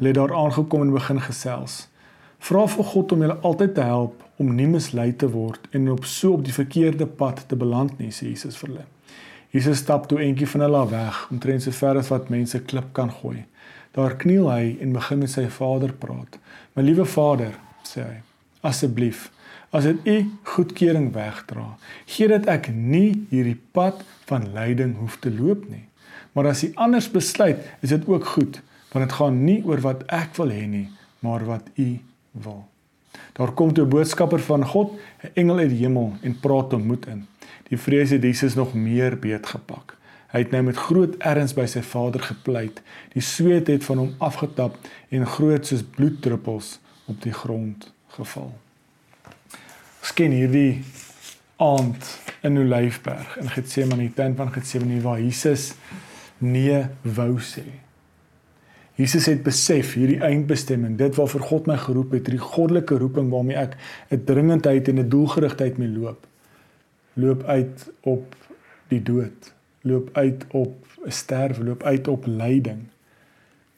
Hulle 0.00 0.10
het 0.10 0.18
daar 0.18 0.34
aangekom 0.34 0.82
en 0.82 0.96
begin 0.96 1.20
gesels. 1.20 1.84
Vra 2.48 2.64
vir 2.66 2.90
God 2.96 3.12
om 3.12 3.22
julle 3.22 3.38
altyd 3.46 3.76
te 3.76 3.84
help 3.86 4.24
om 4.42 4.56
nie 4.56 4.66
mislei 4.72 5.12
te 5.12 5.28
word 5.30 5.68
en 5.76 5.92
op 5.92 6.04
so 6.08 6.40
op 6.40 6.44
die 6.48 6.56
verkeerde 6.56 7.06
pad 7.06 7.44
te 7.48 7.56
beland 7.56 8.00
nie, 8.00 8.10
sê 8.12 8.32
Jesus 8.32 8.58
vir 8.60 8.72
hulle. 8.72 8.86
Jesus 9.56 9.78
stap 9.80 10.08
toe 10.10 10.18
eentjie 10.20 10.48
van 10.52 10.66
hulle 10.66 10.82
weg, 10.90 11.22
omtrent 11.32 11.64
so 11.64 11.72
ver 11.72 11.96
as 11.96 12.10
wat 12.12 12.28
mense 12.28 12.58
klip 12.68 12.90
kan 12.92 13.08
gooi. 13.22 13.46
Daar 13.96 14.18
kniel 14.20 14.50
hy 14.52 14.76
en 14.84 14.92
begin 14.92 15.22
met 15.22 15.32
sy 15.32 15.46
Vader 15.48 15.94
praat. 15.96 16.36
"My 16.74 16.82
liewe 16.82 17.06
Vader," 17.08 17.54
sê 17.82 18.04
hy, 18.04 18.20
"asseblief 18.60 19.30
as 19.70 19.84
dit 19.84 20.06
u 20.06 20.16
goedkeuring 20.42 21.10
wegdra. 21.12 21.76
Gee 22.06 22.28
dat 22.28 22.46
ek 22.46 22.70
nie 22.72 23.26
hierdie 23.30 23.58
pad 23.76 24.02
van 24.28 24.48
lyding 24.54 24.96
hoef 25.00 25.18
te 25.20 25.32
loop 25.32 25.66
nie. 25.70 25.84
Maar 26.32 26.52
as 26.52 26.64
u 26.64 26.72
anders 26.74 27.08
besluit, 27.10 27.60
is 27.80 27.92
dit 27.94 28.08
ook 28.08 28.24
goed, 28.36 28.60
want 28.92 29.06
dit 29.06 29.16
gaan 29.18 29.44
nie 29.44 29.60
oor 29.64 29.80
wat 29.84 30.04
ek 30.12 30.36
wil 30.36 30.52
hê 30.52 30.64
nie, 30.68 30.88
maar 31.24 31.44
wat 31.44 31.68
u 31.74 31.98
wil. 32.44 32.64
Daar 33.36 33.52
kom 33.52 33.72
toe 33.72 33.84
'n 33.84 33.90
boodskapper 33.90 34.40
van 34.40 34.64
God, 34.64 34.92
'n 35.24 35.30
engel 35.34 35.58
uit 35.58 35.70
die 35.70 35.84
hemel 35.84 36.12
en 36.22 36.40
praat 36.40 36.72
hom 36.72 36.86
moed 36.86 37.06
in. 37.06 37.26
Die 37.68 37.78
vrees 37.78 38.10
het 38.10 38.22
Jesus 38.22 38.54
nog 38.54 38.74
meer 38.74 39.18
beet 39.18 39.46
gepak. 39.46 39.96
Hy 40.32 40.42
het 40.42 40.50
nou 40.50 40.62
met 40.66 40.76
groot 40.76 41.14
erns 41.18 41.54
by 41.54 41.66
sy 41.70 41.82
Vader 41.86 42.20
gepleit. 42.20 42.82
Die 43.14 43.22
sweet 43.22 43.70
het 43.72 43.84
van 43.84 44.02
hom 44.02 44.14
afgetap 44.18 44.76
en 45.08 45.26
groot 45.26 45.66
soos 45.66 45.84
bloeddruppels 45.96 46.78
op 47.06 47.22
die 47.22 47.32
grond 47.32 47.92
geval. 48.18 48.52
Ons 50.02 50.12
ken 50.14 50.34
hierdie 50.34 50.82
aand 51.62 52.10
in 52.46 52.58
Olyfberg 52.58 53.38
in 53.40 53.48
Getsemane, 53.50 54.10
tuin 54.14 54.36
van 54.36 54.52
Getsemane 54.52 55.00
waar 55.00 55.20
Jesus 55.20 55.72
nee 56.38 56.84
wou 57.16 57.38
sê. 57.40 57.64
Jesus 58.96 59.26
het 59.28 59.42
besef 59.44 59.92
hierdie 59.96 60.22
eindbestemming, 60.24 60.96
dit 60.96 61.16
waarvoor 61.16 61.42
God 61.48 61.66
my 61.68 61.76
geroep 61.80 62.14
het, 62.16 62.28
hierdie 62.28 62.44
goddelike 62.44 62.96
roeping 63.00 63.28
waarmee 63.32 63.56
ek 63.56 63.76
'n 64.10 64.24
dringendheid 64.24 64.88
en 64.88 65.00
'n 65.00 65.08
doelgerigtheid 65.08 65.78
mee 65.78 65.88
loop, 65.88 66.26
loop 67.16 67.44
uit 67.48 67.86
op 68.00 68.34
die 68.92 69.02
dood, 69.02 69.52
loop 69.82 70.10
uit 70.12 70.44
op 70.52 70.74
'n 71.06 71.10
sterwe, 71.10 71.64
loop 71.64 71.82
uit 71.82 72.08
op 72.08 72.26
lyding. 72.26 72.86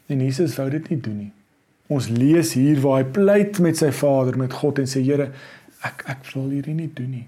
En 0.06 0.20
Jesus 0.20 0.56
wou 0.56 0.70
dit 0.70 0.88
nie 0.88 1.00
doen 1.00 1.16
nie. 1.16 1.32
Ons 1.86 2.08
lees 2.08 2.52
hier 2.52 2.80
waar 2.80 3.02
hy 3.02 3.04
pleit 3.04 3.58
met 3.58 3.76
sy 3.76 3.90
Vader, 3.90 4.36
met 4.38 4.52
God 4.52 4.78
en 4.78 4.88
sê 4.88 5.00
Here, 5.04 5.30
ek 5.84 6.04
ek 6.06 6.26
wil 6.34 6.48
hierdie 6.48 6.74
nie 6.74 6.90
doen 6.94 7.10
nie. 7.10 7.26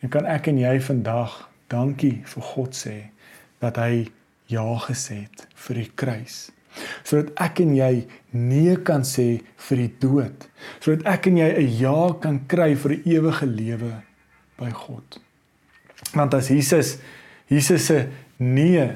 En 0.00 0.08
kan 0.08 0.26
ek 0.26 0.46
en 0.46 0.58
jy 0.58 0.80
vandag 0.80 1.50
dankie 1.72 2.22
vir 2.24 2.42
God 2.42 2.74
sê 2.76 2.96
dat 3.62 3.76
hy 3.76 4.08
ja 4.46 4.66
gesê 4.88 5.22
het 5.22 5.46
vir 5.54 5.74
die 5.74 5.90
kruis. 5.94 6.50
Sodat 7.04 7.32
ek 7.44 7.60
en 7.60 7.74
jy 7.76 8.06
nee 8.32 8.76
kan 8.76 9.04
sê 9.06 9.42
vir 9.68 9.76
die 9.76 9.92
dood. 10.00 10.48
Sodat 10.80 11.06
ek 11.14 11.28
en 11.30 11.36
jy 11.36 11.50
'n 11.52 11.76
ja 11.78 12.12
kan 12.20 12.40
kry 12.46 12.74
vir 12.74 12.98
ewige 13.04 13.46
lewe 13.46 13.92
by 14.62 14.70
God. 14.70 15.18
Want 16.14 16.38
as 16.38 16.52
Jesus 16.54 16.96
Jesus 17.50 17.86
se 17.90 18.06
nee 18.38 18.86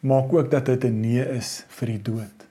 maak 0.00 0.32
ook 0.32 0.50
dat 0.50 0.66
dit 0.70 0.84
'n 0.84 1.00
nee 1.00 1.24
is 1.36 1.64
vir 1.68 1.96
die 1.96 2.02
dood 2.02 2.44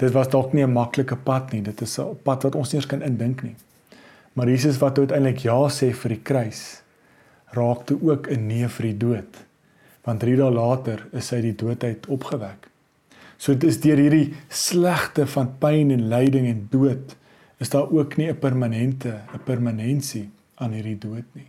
dit 0.00 0.12
was 0.16 0.30
dalk 0.32 0.52
nie 0.52 0.64
'n 0.64 0.72
maklike 0.72 1.16
pad 1.16 1.52
nie. 1.52 1.62
Dit 1.62 1.80
is 1.80 1.98
'n 1.98 2.16
pad 2.22 2.42
wat 2.42 2.54
ons 2.54 2.72
nie 2.72 2.80
eens 2.80 2.90
kan 2.90 3.02
indink 3.02 3.42
nie. 3.42 3.56
Maar 4.32 4.48
Jesus 4.48 4.78
wat 4.78 4.98
uiteindelik 4.98 5.38
ja 5.38 5.68
sê 5.68 5.92
vir 5.92 6.08
die 6.08 6.22
kruis, 6.22 6.82
raakte 7.52 7.98
ook 8.02 8.30
'n 8.30 8.46
nee 8.46 8.68
vir 8.68 8.86
die 8.86 8.96
dood. 8.96 9.36
Want 10.04 10.20
3 10.20 10.36
dae 10.36 10.50
later 10.50 11.06
is 11.12 11.30
hy 11.30 11.40
die 11.40 11.54
dood 11.54 11.84
uit 11.84 12.06
opgewek. 12.06 12.68
So 13.36 13.52
dit 13.52 13.64
is 13.64 13.80
deur 13.80 13.96
hierdie 13.96 14.34
slegte 14.48 15.26
van 15.26 15.58
pyn 15.58 15.90
en 15.90 16.08
lyding 16.08 16.46
en 16.46 16.66
dood 16.70 17.16
is 17.58 17.68
daar 17.68 17.90
ook 17.90 18.16
nie 18.16 18.28
'n 18.28 18.38
permanente, 18.38 19.20
'n 19.34 19.44
permanensie 19.44 20.30
aan 20.60 20.72
hierdie 20.72 20.98
dood 20.98 21.26
nie. 21.34 21.48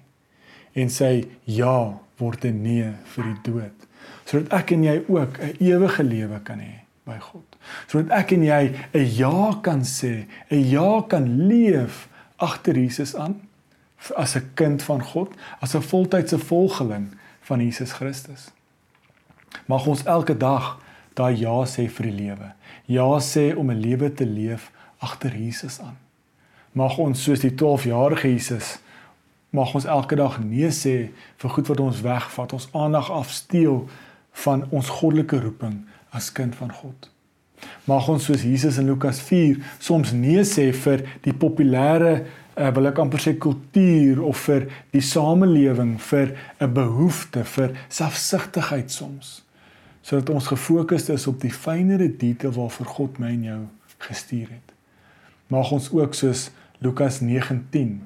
En 0.74 0.90
sy 0.90 1.28
ja 1.46 2.00
word 2.18 2.46
'n 2.46 2.62
nee 2.64 2.92
vir 3.16 3.24
die 3.24 3.52
dood 3.52 3.88
sodat 4.26 4.54
ek 4.62 4.72
en 4.76 4.84
jy 4.84 4.98
ook 5.08 5.40
'n 5.40 5.56
ewige 5.60 6.04
lewe 6.04 6.40
kan 6.44 6.60
hê 6.60 6.86
by 7.04 7.18
God. 7.20 7.48
Sodat 7.88 8.12
ek 8.20 8.32
en 8.32 8.44
jy 8.44 8.64
'n 8.94 9.06
ja 9.06 9.60
kan 9.62 9.82
sê, 9.82 10.26
'n 10.50 10.64
ja 10.70 11.02
kan 11.02 11.48
leef 11.48 12.08
agter 12.38 12.76
Jesus 12.76 13.16
aan 13.16 13.42
as 14.16 14.36
'n 14.36 14.52
kind 14.54 14.84
van 14.84 15.04
God, 15.04 15.36
as 15.60 15.76
'n 15.76 15.82
voltydse 15.82 16.40
volgeling 16.40 17.08
van 17.42 17.60
Jesus 17.60 17.92
Christus. 17.92 18.52
Mag 19.66 19.86
ons 19.88 20.04
elke 20.04 20.38
dag 20.38 20.80
daai 21.14 21.36
ja 21.36 21.66
sê 21.66 21.90
vir 21.90 22.06
die 22.06 22.18
lewe. 22.24 22.54
Ja 22.86 23.20
sê 23.20 23.56
om 23.56 23.72
'n 23.72 23.80
lewe 23.80 24.14
te 24.14 24.26
leef 24.26 24.72
agter 25.00 25.36
Jesus 25.36 25.80
aan. 25.80 25.98
Mag 26.72 26.98
ons 26.98 27.24
soos 27.24 27.40
die 27.40 27.56
12-jarige 27.56 28.28
Jesus 28.28 28.80
mag 29.52 29.74
ons 29.76 29.86
elke 29.86 30.16
dag 30.16 30.40
nee 30.40 30.72
sê 30.72 30.96
vir 31.42 31.54
goed 31.56 31.72
wat 31.72 31.80
ons 31.84 32.02
wegvat, 32.06 32.54
ons 32.56 32.70
aandag 32.72 33.12
afsteel 33.12 33.84
van 34.46 34.64
ons 34.72 34.92
goddelike 35.00 35.42
roeping 35.44 35.82
as 36.16 36.32
kind 36.32 36.56
van 36.56 36.72
God. 36.72 37.10
Mag 37.86 38.08
ons 38.10 38.26
soos 38.26 38.46
Jesus 38.48 38.80
in 38.82 38.88
Lukas 38.90 39.20
4 39.28 39.60
soms 39.80 40.14
nee 40.16 40.44
sê 40.48 40.72
vir 40.74 41.04
die 41.26 41.36
populêre 41.36 42.14
uh, 42.56 42.70
wil 42.76 42.90
ek 42.90 43.02
amper 43.04 43.22
sê 43.22 43.36
kultuur 43.38 44.24
of 44.26 44.48
vir 44.48 44.68
die 44.96 45.04
samelewing 45.06 45.98
vir 46.10 46.34
'n 46.60 46.74
behoefte 46.74 47.44
vir 47.44 47.76
selfsugtigheid 47.90 48.92
soms 48.92 49.42
sodat 50.02 50.32
ons 50.34 50.48
gefokus 50.50 51.10
is 51.14 51.28
op 51.28 51.42
die 51.42 51.54
fynere 51.54 52.08
detail 52.10 52.56
waarvoor 52.56 52.88
God 52.88 53.20
my 53.20 53.30
en 53.36 53.44
jou 53.44 53.62
gestuur 54.02 54.50
het. 54.50 54.74
Mag 55.48 55.72
ons 55.72 55.92
ook 55.94 56.16
soos 56.18 56.50
Lukas 56.80 57.20
9:10 57.22 58.00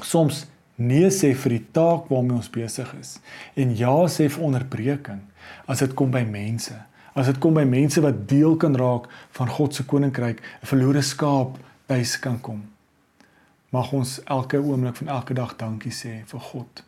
soms 0.00 0.46
nee 0.88 1.10
sê 1.10 1.34
vir 1.34 1.58
die 1.58 1.66
taak 1.72 2.08
waarmee 2.08 2.36
ons 2.36 2.50
besig 2.50 2.94
is 3.00 3.18
en 3.54 3.76
ja 3.76 3.96
sê 4.08 4.28
vir 4.28 4.44
onderbreking 4.44 5.20
as 5.66 5.78
dit 5.78 5.94
kom 5.94 6.10
by 6.10 6.24
mense 6.24 6.78
as 7.14 7.28
dit 7.28 7.38
kom 7.42 7.56
by 7.56 7.64
mense 7.68 8.00
wat 8.04 8.24
deel 8.28 8.56
kan 8.60 8.76
raak 8.78 9.08
van 9.36 9.50
God 9.52 9.74
se 9.74 9.84
koninkryk, 9.84 10.40
'n 10.40 10.66
verlore 10.66 11.02
skaap 11.02 11.58
tuis 11.86 12.18
kan 12.18 12.40
kom. 12.40 12.62
Mag 13.70 13.92
ons 13.92 14.20
elke 14.24 14.56
oomblik 14.56 14.96
van 14.96 15.08
elke 15.08 15.34
dag 15.34 15.56
dankie 15.56 15.92
sê 15.92 16.24
vir 16.26 16.40
God. 16.40 16.84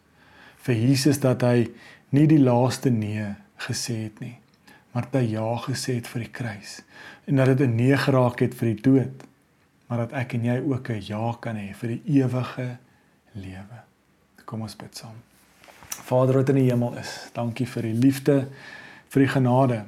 Vir 0.65 0.75
Jesus 0.75 1.21
dat 1.21 1.43
hy 1.43 1.69
nie 2.11 2.27
die 2.27 2.39
laaste 2.39 2.91
nee 2.91 3.35
gesê 3.59 4.05
het 4.05 4.21
nie, 4.21 4.39
maar 4.93 5.03
dat 5.11 5.21
hy 5.21 5.33
ja 5.33 5.57
gesê 5.57 5.97
het 5.97 6.07
vir 6.07 6.21
die 6.21 6.33
kruis 6.33 6.83
en 7.27 7.37
dat 7.37 7.47
dit 7.47 7.61
'n 7.69 7.77
nee 7.77 7.97
geraak 7.97 8.41
het 8.41 8.55
vir 8.55 8.75
die 8.75 8.83
dood, 8.83 9.25
maar 9.89 9.99
dat 9.99 10.13
ek 10.13 10.35
en 10.35 10.45
jy 10.45 10.59
ook 10.61 10.91
'n 10.91 11.01
ja 11.01 11.37
kan 11.41 11.57
hê 11.57 11.75
vir 11.75 11.89
die 11.89 12.03
ewige 12.21 12.79
lewe. 13.35 13.84
Kom 14.55 14.63
ons 14.63 14.77
bid 14.79 14.95
saam. 14.95 15.17
Vader 16.07 16.37
wat 16.39 16.53
in 16.53 16.61
die 16.61 16.69
hemel 16.69 16.95
is, 17.01 17.11
dankie 17.35 17.67
vir 17.67 17.89
die 17.89 17.97
liefde, 17.99 18.37
vir 19.11 19.25
die 19.25 19.33
genade 19.33 19.81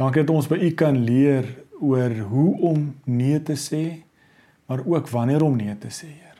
Dankie 0.00 0.22
dat 0.22 0.30
ons 0.32 0.46
by 0.48 0.56
u 0.56 0.70
kan 0.72 0.96
leer 1.04 1.44
oor 1.84 2.14
hoe 2.30 2.50
om 2.70 2.86
nee 3.04 3.36
te 3.44 3.52
sê, 3.60 4.00
maar 4.64 4.80
ook 4.88 5.10
wanneer 5.12 5.44
om 5.44 5.58
nee 5.58 5.74
te 5.76 5.90
sê, 5.92 6.08
Heer. 6.08 6.38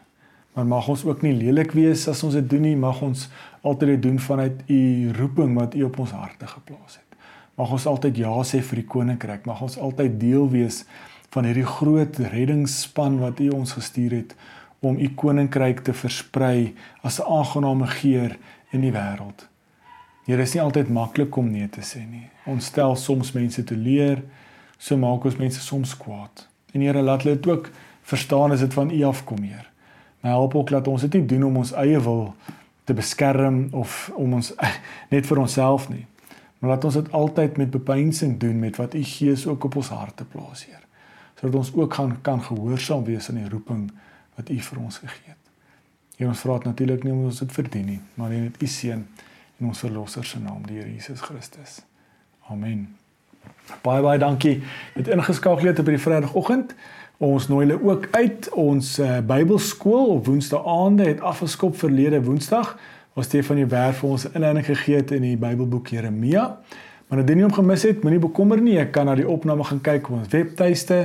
Maar 0.56 0.70
mag 0.70 0.88
ons 0.88 1.04
ook 1.04 1.20
nie 1.20 1.34
lelik 1.36 1.74
wees 1.76 2.06
as 2.08 2.22
ons 2.24 2.38
dit 2.38 2.48
doen 2.48 2.64
nie, 2.64 2.76
mag 2.80 3.02
ons 3.04 3.26
altyd 3.60 3.92
dit 3.92 4.02
doen 4.08 4.16
vanuit 4.30 4.62
u 4.72 4.80
roeping 5.18 5.52
wat 5.58 5.76
u 5.76 5.84
op 5.90 6.00
ons 6.00 6.16
harte 6.16 6.48
geplaas 6.48 6.96
het. 6.96 7.20
Mag 7.60 7.76
ons 7.76 7.84
altyd 7.90 8.22
ja 8.22 8.32
sê 8.48 8.62
vir 8.64 8.80
die 8.80 8.88
koninkryk. 8.88 9.44
Mag 9.44 9.60
ons 9.68 9.76
altyd 9.76 10.16
deel 10.22 10.48
wees 10.48 10.86
van 11.36 11.44
hierdie 11.44 11.68
groot 11.68 12.16
reddingsspan 12.32 13.20
wat 13.20 13.44
U 13.44 13.50
ons 13.60 13.76
gestuur 13.76 14.16
het 14.22 14.32
om 14.80 14.96
U 14.96 15.08
koninkryk 15.14 15.80
te 15.84 15.92
versprei 15.92 16.74
as 17.02 17.20
'n 17.20 17.28
aangename 17.28 17.86
geur 17.86 18.38
in 18.70 18.80
die 18.80 18.92
wêreld. 18.92 19.48
Here, 20.24 20.42
is 20.42 20.54
nie 20.54 20.62
altyd 20.62 20.88
maklik 20.88 21.36
om 21.36 21.50
nee 21.50 21.68
te 21.68 21.80
sê 21.80 22.04
nie. 22.10 22.28
Ons 22.46 22.64
stel 22.64 22.96
soms 22.96 23.32
mense 23.32 23.64
te 23.64 23.76
leer, 23.76 24.22
so 24.78 24.96
maak 24.96 25.24
ons 25.24 25.36
mense 25.36 25.60
soms 25.60 25.96
kwaad. 25.96 26.48
En 26.72 26.80
Here, 26.80 27.02
laat 27.02 27.22
hulle 27.22 27.34
dit 27.34 27.46
ook 27.46 27.70
verstaan 28.02 28.52
as 28.52 28.60
dit 28.60 28.74
van 28.74 28.90
U 28.90 29.02
afkom, 29.04 29.42
Heer. 29.42 29.70
Maar 30.20 30.32
help 30.32 30.54
ook 30.54 30.70
dat 30.70 30.88
ons 30.88 31.00
dit 31.00 31.12
nie 31.12 31.26
doen 31.26 31.44
om 31.44 31.56
ons 31.56 31.72
eie 31.72 32.00
wil 32.00 32.34
te 32.84 32.94
beskerm 32.94 33.68
of 33.72 34.10
om 34.14 34.34
ons 34.34 34.52
net 35.14 35.26
vir 35.26 35.38
onsself 35.38 35.88
nie. 35.88 36.06
Maar 36.58 36.70
laat 36.70 36.84
ons 36.84 36.94
dit 36.94 37.12
altyd 37.12 37.56
met 37.56 37.70
bepeinsing 37.70 38.38
doen 38.38 38.58
met 38.58 38.76
wat 38.76 38.94
U 38.94 39.02
Gees 39.02 39.46
ook 39.46 39.64
op 39.64 39.76
ons 39.76 39.88
harte 39.88 40.24
plaas, 40.24 40.66
Heer. 40.66 40.84
Sodat 41.40 41.54
ons 41.54 41.72
ook 41.74 41.94
gaan 41.94 42.18
kan 42.22 42.42
gehoorsaam 42.42 43.04
wees 43.04 43.28
aan 43.28 43.40
die 43.40 43.48
roeping 43.48 43.90
wat 44.40 44.50
U 44.50 44.58
vir 44.68 44.80
ons 44.82 45.00
gegee 45.02 45.34
het. 45.34 45.52
Heer, 46.16 46.28
ons 46.28 46.44
vra 46.44 46.56
dit 46.60 46.70
natuurlik 46.72 47.04
nie 47.04 47.12
omdat 47.12 47.32
ons 47.32 47.42
dit 47.44 47.58
verdien 47.58 47.86
nie, 47.94 48.00
maar 48.20 48.32
in 48.36 48.50
U 48.50 48.66
seën 48.66 49.04
en 49.60 49.68
ons 49.68 49.84
verlosser 49.84 50.24
se 50.24 50.40
naam, 50.40 50.64
die 50.66 50.80
Here 50.80 50.88
Jesus 50.88 51.20
Christus. 51.20 51.80
Amen. 52.48 52.88
Baie 53.84 54.02
baie 54.02 54.18
dankie. 54.20 54.58
Het 54.96 55.08
ingeskakel 55.12 55.70
het 55.70 55.78
op 55.78 55.88
die 55.88 56.00
Vrydagoggend. 56.00 56.74
Ons 57.20 57.48
nooi 57.48 57.66
hulle 57.66 57.78
ook 57.84 58.08
uit. 58.16 58.48
Ons 58.56 58.98
uh, 58.98 59.18
Bybelskool 59.24 60.14
op 60.16 60.26
Woensdaande 60.26 61.04
het 61.04 61.20
afgeskop 61.20 61.76
verlede 61.76 62.22
Woensdag. 62.24 62.74
Ons 63.14 63.28
Stefanie 63.28 63.66
Werf 63.68 64.00
vir 64.00 64.14
ons 64.16 64.24
inleiding 64.32 64.64
gegee 64.64 65.02
het 65.02 65.12
in 65.16 65.26
die 65.28 65.36
Bybelboek 65.40 65.92
Jeremia. 65.92 66.46
Maar 67.10 67.24
indien 67.24 67.42
jy 67.42 67.48
hom 67.48 67.56
gemis 67.56 67.84
het, 67.84 68.04
moenie 68.06 68.22
bekommer 68.22 68.60
nie. 68.62 68.78
Jy 68.78 68.86
kan 68.94 69.08
na 69.10 69.16
die 69.18 69.28
opname 69.28 69.66
gaan 69.66 69.82
kyk 69.84 70.08
op 70.08 70.20
ons 70.22 70.32
webtuiste. 70.32 71.00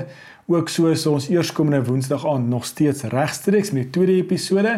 Ook 0.47 0.69
so 0.69 0.91
is 0.93 1.05
ons 1.09 1.25
eerskomende 1.27 1.85
Woensdag 1.85 2.27
aand 2.27 2.47
nog 2.47 2.65
steeds 2.65 3.01
regstreeks 3.01 3.71
met 3.71 3.81
die 3.81 3.91
tweede 3.91 4.13
episode. 4.21 4.75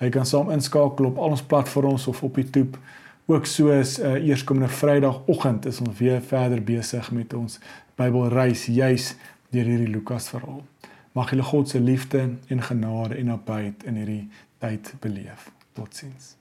Jy 0.00 0.08
kan 0.08 0.24
saam 0.26 0.48
inskakel 0.50 1.10
op 1.10 1.20
al 1.20 1.34
ons 1.36 1.42
platforms 1.44 2.06
of 2.08 2.22
op 2.24 2.40
YouTube. 2.40 2.80
Ook 3.28 3.44
soos 3.46 3.98
uh, 3.98 4.14
eerskomende 4.16 4.72
Vrydagoggend 4.72 5.68
is 5.68 5.82
ons 5.84 5.98
weer 6.00 6.24
verder 6.24 6.64
besig 6.64 7.12
met 7.12 7.36
ons 7.36 7.60
Bybelreis 8.00 8.64
juis 8.72 9.12
deur 9.52 9.68
hierdie 9.68 9.92
Lukas 9.92 10.32
verhaal. 10.32 10.64
Mag 11.12 11.34
julle 11.34 11.44
God 11.52 11.68
se 11.68 11.84
liefde 11.84 12.24
en 12.48 12.68
genade 12.72 13.20
en 13.20 13.34
nabyheid 13.34 13.84
in 13.84 14.00
hierdie 14.00 14.22
tyd 14.58 14.94
beleef. 15.04 15.50
Totsiens. 15.76 16.38